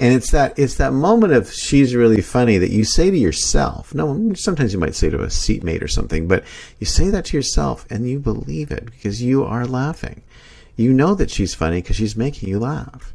And 0.00 0.14
it's 0.14 0.30
that 0.30 0.56
it's 0.56 0.76
that 0.76 0.92
moment 0.92 1.32
of 1.32 1.52
she's 1.52 1.92
really 1.92 2.22
funny 2.22 2.56
that 2.58 2.70
you 2.70 2.84
say 2.84 3.10
to 3.10 3.18
yourself. 3.18 3.92
No, 3.92 4.32
sometimes 4.34 4.72
you 4.72 4.78
might 4.78 4.94
say 4.94 5.10
to 5.10 5.24
a 5.24 5.28
seatmate 5.28 5.82
or 5.82 5.88
something, 5.88 6.28
but 6.28 6.44
you 6.78 6.86
say 6.86 7.10
that 7.10 7.24
to 7.26 7.36
yourself 7.36 7.84
and 7.90 8.08
you 8.08 8.20
believe 8.20 8.70
it 8.70 8.84
because 8.84 9.20
you 9.20 9.42
are 9.42 9.66
laughing. 9.66 10.22
You 10.76 10.92
know 10.92 11.16
that 11.16 11.32
she's 11.32 11.52
funny 11.52 11.82
because 11.82 11.96
she's 11.96 12.16
making 12.16 12.48
you 12.48 12.60
laugh. 12.60 13.12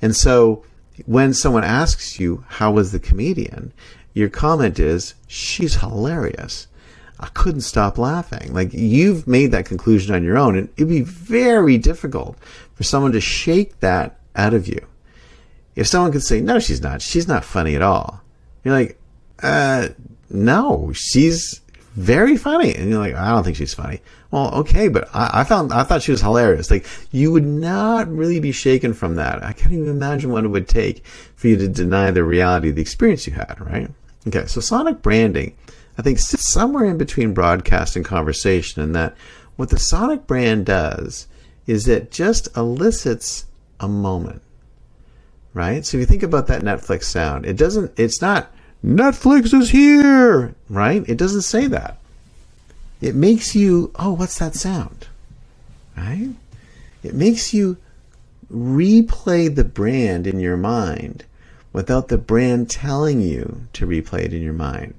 And 0.00 0.14
so 0.14 0.64
when 1.06 1.34
someone 1.34 1.64
asks 1.64 2.20
you, 2.20 2.44
how 2.46 2.70
was 2.70 2.92
the 2.92 3.00
comedian? 3.00 3.72
Your 4.12 4.28
comment 4.28 4.78
is, 4.78 5.14
she's 5.26 5.76
hilarious. 5.76 6.66
I 7.20 7.26
couldn't 7.28 7.60
stop 7.60 7.98
laughing. 7.98 8.52
Like 8.52 8.72
you've 8.72 9.26
made 9.26 9.52
that 9.52 9.66
conclusion 9.66 10.14
on 10.14 10.24
your 10.24 10.38
own, 10.38 10.56
and 10.56 10.68
it'd 10.76 10.88
be 10.88 11.02
very 11.02 11.76
difficult 11.76 12.38
for 12.74 12.82
someone 12.82 13.12
to 13.12 13.20
shake 13.20 13.80
that 13.80 14.18
out 14.34 14.54
of 14.54 14.66
you. 14.66 14.80
If 15.76 15.86
someone 15.86 16.12
could 16.12 16.24
say, 16.24 16.40
"No, 16.40 16.58
she's 16.58 16.80
not. 16.80 17.02
She's 17.02 17.28
not 17.28 17.44
funny 17.44 17.76
at 17.76 17.82
all," 17.82 18.22
you're 18.64 18.74
like, 18.74 18.98
"Uh, 19.42 19.88
no, 20.30 20.92
she's 20.94 21.60
very 21.94 22.38
funny," 22.38 22.74
and 22.74 22.88
you're 22.88 22.98
like, 22.98 23.14
"I 23.14 23.30
don't 23.30 23.44
think 23.44 23.56
she's 23.56 23.74
funny." 23.74 24.00
Well, 24.30 24.54
okay, 24.54 24.88
but 24.88 25.08
I, 25.12 25.40
I 25.40 25.44
found 25.44 25.72
I 25.72 25.82
thought 25.82 26.02
she 26.02 26.12
was 26.12 26.22
hilarious. 26.22 26.70
Like 26.70 26.86
you 27.10 27.32
would 27.32 27.46
not 27.46 28.08
really 28.08 28.40
be 28.40 28.52
shaken 28.52 28.94
from 28.94 29.16
that. 29.16 29.44
I 29.44 29.52
can't 29.52 29.72
even 29.72 29.88
imagine 29.88 30.30
what 30.30 30.44
it 30.44 30.48
would 30.48 30.68
take 30.68 31.04
for 31.36 31.48
you 31.48 31.56
to 31.58 31.68
deny 31.68 32.10
the 32.10 32.24
reality 32.24 32.70
of 32.70 32.76
the 32.76 32.82
experience 32.82 33.26
you 33.26 33.34
had. 33.34 33.56
Right? 33.60 33.90
Okay, 34.26 34.46
so 34.46 34.60
sonic 34.60 35.02
branding 35.02 35.54
I 36.00 36.02
think 36.02 36.18
sits 36.18 36.50
somewhere 36.50 36.86
in 36.86 36.96
between 36.96 37.34
broadcast 37.34 37.94
and 37.94 38.04
conversation, 38.04 38.80
and 38.80 38.94
that 38.94 39.14
what 39.56 39.68
the 39.68 39.78
Sonic 39.78 40.26
brand 40.26 40.64
does 40.64 41.26
is 41.66 41.86
it 41.86 42.10
just 42.10 42.48
elicits 42.56 43.44
a 43.78 43.86
moment, 43.86 44.40
right? 45.52 45.84
So 45.84 45.98
if 45.98 46.00
you 46.00 46.06
think 46.06 46.22
about 46.22 46.46
that 46.46 46.62
Netflix 46.62 47.04
sound, 47.04 47.44
it 47.44 47.58
doesn't, 47.58 47.92
it's 47.98 48.22
not, 48.22 48.50
Netflix 48.82 49.52
is 49.52 49.68
here, 49.68 50.54
right? 50.70 51.06
It 51.06 51.18
doesn't 51.18 51.42
say 51.42 51.66
that. 51.66 51.98
It 53.02 53.14
makes 53.14 53.54
you, 53.54 53.92
oh, 53.96 54.12
what's 54.12 54.38
that 54.38 54.54
sound, 54.54 55.06
right? 55.98 56.30
It 57.02 57.14
makes 57.14 57.52
you 57.52 57.76
replay 58.50 59.54
the 59.54 59.64
brand 59.64 60.26
in 60.26 60.40
your 60.40 60.56
mind 60.56 61.24
without 61.72 62.08
the 62.08 62.18
brand 62.18 62.68
telling 62.68 63.20
you 63.20 63.66
to 63.72 63.86
replay 63.86 64.20
it 64.24 64.34
in 64.34 64.42
your 64.42 64.52
mind. 64.52 64.94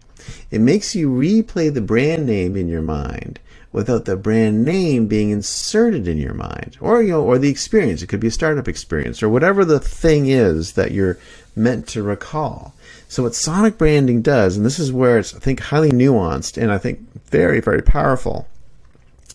It 0.50 0.62
makes 0.62 0.96
you 0.96 1.10
replay 1.10 1.74
the 1.74 1.82
brand 1.82 2.26
name 2.26 2.56
in 2.56 2.68
your 2.68 2.82
mind 2.82 3.40
without 3.72 4.06
the 4.06 4.16
brand 4.16 4.64
name 4.64 5.08
being 5.08 5.30
inserted 5.30 6.08
in 6.08 6.18
your 6.18 6.34
mind. 6.34 6.78
Or 6.80 7.02
you 7.02 7.12
know 7.12 7.24
or 7.24 7.38
the 7.38 7.50
experience. 7.50 8.02
It 8.02 8.08
could 8.08 8.20
be 8.20 8.28
a 8.28 8.32
startup 8.32 8.68
experience 8.68 9.24
or 9.24 9.30
whatever 9.30 9.66
the 9.66 9.80
thing 9.80 10.28
is 10.28 10.74
that 10.74 10.92
you're 10.92 11.18
meant 11.56 11.88
to 11.90 12.04
recall. 12.04 12.74
So 13.12 13.24
what 13.24 13.36
sonic 13.36 13.78
branding 13.78 14.22
does 14.22 14.56
and 14.56 14.66
this 14.66 14.80
is 14.80 14.94
where 14.94 15.20
it's 15.20 15.36
i 15.36 15.40
think 15.40 15.60
highly 15.60 15.92
nuanced 15.92 16.62
and 16.62 16.72
i 16.72 16.78
think 16.78 17.00
very 17.26 17.60
very 17.60 17.82
powerful 17.82 18.48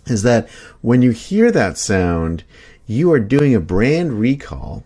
is 0.07 0.23
that 0.23 0.49
when 0.81 1.03
you 1.03 1.11
hear 1.11 1.51
that 1.51 1.77
sound 1.77 2.43
you 2.87 3.13
are 3.13 3.21
doing 3.21 3.55
a 3.55 3.61
brand 3.61 4.19
recall 4.19 4.83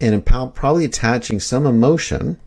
and 0.00 0.24
probably 0.24 0.84
attaching 0.84 1.40
some 1.40 1.66
emotion 1.66 2.38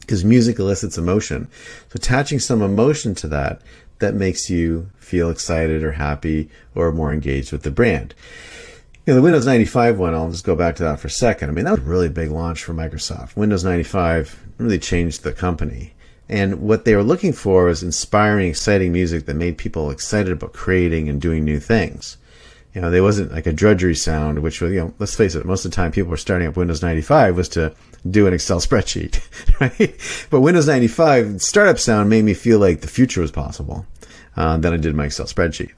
because 0.00 0.24
music 0.24 0.58
elicits 0.58 0.98
emotion. 0.98 1.48
So 1.88 1.96
attaching 1.96 2.40
some 2.40 2.62
emotion 2.62 3.14
to 3.16 3.28
that 3.28 3.62
that 4.00 4.14
makes 4.14 4.50
you 4.50 4.90
feel 4.98 5.30
excited 5.30 5.84
or 5.84 5.92
happy 5.92 6.50
or 6.74 6.90
more 6.90 7.12
engaged 7.12 7.52
with 7.52 7.62
the 7.62 7.70
brand. 7.70 8.14
You 9.06 9.12
know, 9.12 9.16
the 9.16 9.22
Windows 9.22 9.46
95 9.46 9.98
one, 9.98 10.14
I'll 10.14 10.30
just 10.30 10.44
go 10.44 10.56
back 10.56 10.76
to 10.76 10.82
that 10.84 11.00
for 11.00 11.08
a 11.08 11.10
second. 11.10 11.48
I 11.48 11.52
mean, 11.52 11.64
that 11.64 11.72
was 11.72 11.80
a 11.80 11.84
really 11.84 12.08
big 12.08 12.30
launch 12.30 12.64
for 12.64 12.74
Microsoft. 12.74 13.36
Windows 13.36 13.64
95 13.64 14.38
really 14.58 14.78
changed 14.78 15.22
the 15.22 15.32
company. 15.32 15.94
And 16.28 16.60
what 16.60 16.84
they 16.84 16.94
were 16.94 17.02
looking 17.02 17.32
for 17.32 17.64
was 17.64 17.82
inspiring, 17.82 18.48
exciting 18.48 18.92
music 18.92 19.26
that 19.26 19.34
made 19.34 19.58
people 19.58 19.90
excited 19.90 20.32
about 20.32 20.52
creating 20.52 21.08
and 21.08 21.20
doing 21.20 21.44
new 21.44 21.58
things. 21.58 22.18
You 22.74 22.80
know, 22.80 22.90
there 22.90 23.02
wasn't 23.02 23.32
like 23.32 23.46
a 23.46 23.52
drudgery 23.52 23.96
sound, 23.96 24.40
which 24.42 24.60
was, 24.60 24.72
you 24.72 24.80
know, 24.80 24.94
let's 24.98 25.14
face 25.14 25.34
it, 25.34 25.44
most 25.44 25.64
of 25.64 25.72
the 25.72 25.74
time 25.74 25.90
people 25.90 26.10
were 26.10 26.16
starting 26.16 26.46
up 26.46 26.56
Windows 26.56 26.82
95 26.82 27.36
was 27.36 27.48
to 27.50 27.74
do 28.08 28.26
an 28.26 28.32
Excel 28.32 28.60
spreadsheet, 28.60 29.20
right? 29.60 30.26
But 30.30 30.40
Windows 30.40 30.68
95 30.68 31.42
startup 31.42 31.78
sound 31.78 32.08
made 32.08 32.24
me 32.24 32.34
feel 32.34 32.58
like 32.58 32.80
the 32.80 32.88
future 32.88 33.20
was 33.20 33.32
possible. 33.32 33.86
Uh, 34.36 34.56
then 34.56 34.72
I 34.72 34.76
did 34.76 34.94
my 34.94 35.06
Excel 35.06 35.26
spreadsheet. 35.26 35.72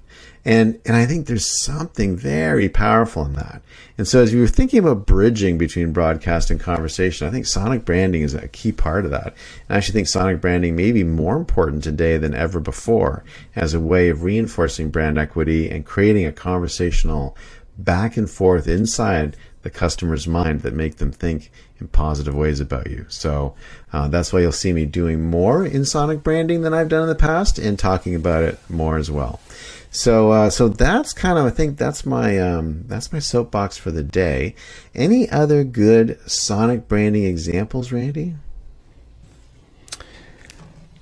And, 0.44 0.80
and 0.84 0.96
I 0.96 1.06
think 1.06 1.26
there's 1.26 1.62
something 1.62 2.16
very 2.16 2.68
powerful 2.68 3.24
in 3.24 3.34
that. 3.34 3.62
And 3.96 4.08
so 4.08 4.22
as 4.22 4.32
you 4.32 4.40
were 4.40 4.48
thinking 4.48 4.80
about 4.80 5.06
bridging 5.06 5.56
between 5.56 5.92
broadcast 5.92 6.50
and 6.50 6.58
conversation, 6.58 7.28
I 7.28 7.30
think 7.30 7.46
sonic 7.46 7.84
branding 7.84 8.22
is 8.22 8.34
a 8.34 8.48
key 8.48 8.72
part 8.72 9.04
of 9.04 9.12
that. 9.12 9.26
And 9.26 9.70
I 9.70 9.76
actually 9.76 9.92
think 9.92 10.08
sonic 10.08 10.40
branding 10.40 10.74
may 10.74 10.90
be 10.90 11.04
more 11.04 11.36
important 11.36 11.84
today 11.84 12.18
than 12.18 12.34
ever 12.34 12.58
before 12.58 13.22
as 13.54 13.72
a 13.72 13.80
way 13.80 14.08
of 14.08 14.24
reinforcing 14.24 14.90
brand 14.90 15.16
equity 15.16 15.70
and 15.70 15.86
creating 15.86 16.26
a 16.26 16.32
conversational 16.32 17.36
back 17.78 18.16
and 18.16 18.28
forth 18.28 18.66
inside 18.66 19.36
the 19.62 19.70
customer's 19.70 20.26
mind 20.26 20.62
that 20.62 20.74
make 20.74 20.96
them 20.96 21.12
think 21.12 21.50
in 21.80 21.88
positive 21.88 22.34
ways 22.34 22.60
about 22.60 22.90
you. 22.90 23.06
So 23.08 23.54
uh, 23.92 24.08
that's 24.08 24.32
why 24.32 24.40
you'll 24.40 24.52
see 24.52 24.72
me 24.72 24.86
doing 24.86 25.22
more 25.22 25.64
in 25.64 25.84
sonic 25.84 26.22
branding 26.22 26.62
than 26.62 26.74
I've 26.74 26.88
done 26.88 27.02
in 27.02 27.08
the 27.08 27.14
past 27.14 27.58
and 27.58 27.78
talking 27.78 28.14
about 28.14 28.42
it 28.42 28.58
more 28.68 28.96
as 28.96 29.10
well. 29.10 29.40
So 29.90 30.32
uh, 30.32 30.50
so 30.50 30.68
that's 30.68 31.12
kind 31.12 31.38
of 31.38 31.44
I 31.44 31.50
think 31.50 31.76
that's 31.76 32.06
my 32.06 32.38
um, 32.38 32.84
that's 32.86 33.12
my 33.12 33.18
soapbox 33.18 33.76
for 33.76 33.90
the 33.90 34.02
day. 34.02 34.54
Any 34.94 35.28
other 35.28 35.64
good 35.64 36.18
sonic 36.28 36.88
branding 36.88 37.24
examples, 37.24 37.92
Randy? 37.92 38.34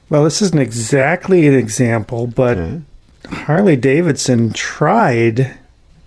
Well, 0.09 0.25
this 0.25 0.43
isn't 0.43 0.59
exactly 0.59 1.47
an 1.47 1.55
example, 1.55 2.27
but 2.27 2.59
okay. 2.59 2.83
Harley 3.27 3.77
Davidson 3.77 4.53
tried 4.53 5.57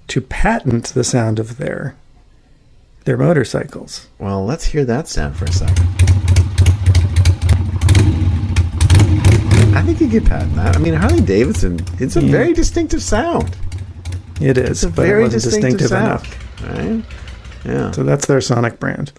to 0.09 0.21
patent 0.21 0.87
the 0.87 1.05
sound 1.05 1.39
of 1.39 1.55
their 1.55 1.95
their 3.05 3.17
motorcycles. 3.17 4.07
Well, 4.19 4.45
let's 4.45 4.65
hear 4.65 4.85
that 4.85 5.07
sound 5.07 5.35
for 5.35 5.45
a 5.45 5.51
second. 5.51 5.79
I 9.75 9.81
think 9.81 9.99
you 9.99 10.07
could 10.07 10.25
patent 10.25 10.55
that. 10.55 10.75
I 10.75 10.79
mean, 10.79 10.93
Harley 10.93 11.21
Davidson, 11.21 11.79
it's 11.99 12.15
a 12.15 12.21
yeah. 12.21 12.31
very 12.31 12.53
distinctive 12.53 13.01
sound. 13.01 13.55
It 14.39 14.57
is, 14.57 14.69
it's 14.69 14.83
a 14.83 14.89
very 14.89 15.29
distinctive, 15.29 15.79
distinctive 15.79 15.87
sound, 15.87 16.27
right? 16.63 17.03
Yeah. 17.65 17.91
So 17.91 18.03
that's 18.03 18.25
their 18.27 18.41
sonic 18.41 18.79
brand. 18.79 19.11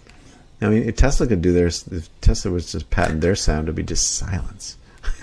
I 0.60 0.68
mean, 0.68 0.84
if 0.84 0.96
Tesla 0.96 1.26
could 1.26 1.42
do 1.42 1.52
theirs, 1.52 1.86
if 1.90 2.08
Tesla 2.20 2.50
was 2.50 2.72
just 2.72 2.88
patent 2.90 3.20
their 3.20 3.36
sound, 3.36 3.64
it'd 3.64 3.74
be 3.74 3.82
just 3.82 4.12
silence. 4.12 4.76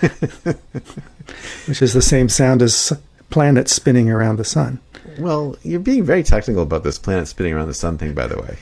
Which 1.66 1.82
is 1.82 1.94
the 1.94 2.02
same 2.02 2.28
sound 2.28 2.62
as 2.62 2.92
planets 3.30 3.74
spinning 3.74 4.10
around 4.10 4.36
the 4.36 4.44
sun. 4.44 4.80
Well, 5.18 5.56
you're 5.62 5.80
being 5.80 6.04
very 6.04 6.22
technical 6.22 6.62
about 6.62 6.84
this 6.84 6.98
planet 6.98 7.28
spinning 7.28 7.52
around 7.52 7.68
the 7.68 7.74
sun 7.74 7.98
thing, 7.98 8.14
by 8.14 8.26
the 8.26 8.40
way. 8.40 8.56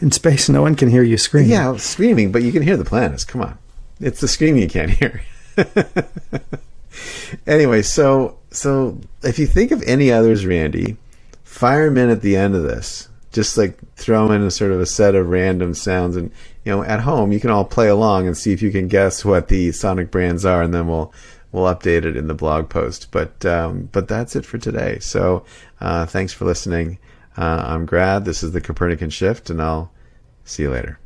In 0.00 0.12
space, 0.12 0.48
no 0.48 0.62
one 0.62 0.76
can 0.76 0.88
hear 0.88 1.02
you 1.02 1.18
scream. 1.18 1.48
Yeah, 1.48 1.76
screaming, 1.76 2.30
but 2.30 2.42
you 2.42 2.52
can 2.52 2.62
hear 2.62 2.76
the 2.76 2.84
planets. 2.84 3.24
Come 3.24 3.42
on. 3.42 3.58
It's 4.00 4.20
the 4.20 4.28
screaming 4.28 4.62
you 4.62 4.68
can't 4.68 4.90
hear. 4.90 5.22
anyway, 7.46 7.82
so 7.82 8.38
so 8.50 8.98
if 9.22 9.38
you 9.38 9.46
think 9.46 9.72
of 9.72 9.82
any 9.82 10.12
others, 10.12 10.46
Randy, 10.46 10.96
fire 11.42 11.86
them 11.86 11.98
in 11.98 12.10
at 12.10 12.22
the 12.22 12.36
end 12.36 12.54
of 12.54 12.62
this. 12.62 13.08
Just 13.32 13.58
like 13.58 13.78
throw 13.94 14.30
in 14.32 14.42
a 14.42 14.50
sort 14.50 14.70
of 14.70 14.80
a 14.80 14.86
set 14.86 15.14
of 15.14 15.28
random 15.28 15.74
sounds, 15.74 16.16
and 16.16 16.30
you 16.64 16.72
know, 16.72 16.82
at 16.82 17.00
home 17.00 17.32
you 17.32 17.40
can 17.40 17.50
all 17.50 17.64
play 17.64 17.88
along 17.88 18.26
and 18.26 18.36
see 18.36 18.52
if 18.52 18.62
you 18.62 18.70
can 18.70 18.88
guess 18.88 19.24
what 19.24 19.48
the 19.48 19.72
sonic 19.72 20.10
brands 20.10 20.44
are, 20.44 20.62
and 20.62 20.72
then 20.72 20.86
we'll 20.86 21.12
we'll 21.52 21.72
update 21.72 22.04
it 22.04 22.16
in 22.16 22.26
the 22.26 22.34
blog 22.34 22.68
post. 22.68 23.10
But 23.10 23.44
um, 23.44 23.88
but 23.92 24.08
that's 24.08 24.36
it 24.36 24.44
for 24.44 24.58
today. 24.58 24.98
So 25.00 25.44
uh, 25.80 26.06
thanks 26.06 26.32
for 26.32 26.44
listening. 26.44 26.98
Uh, 27.36 27.62
I'm 27.66 27.86
Grad. 27.86 28.24
This 28.24 28.42
is 28.42 28.52
the 28.52 28.60
Copernican 28.60 29.10
Shift, 29.10 29.50
and 29.50 29.62
I'll 29.62 29.92
see 30.44 30.64
you 30.64 30.70
later. 30.70 30.98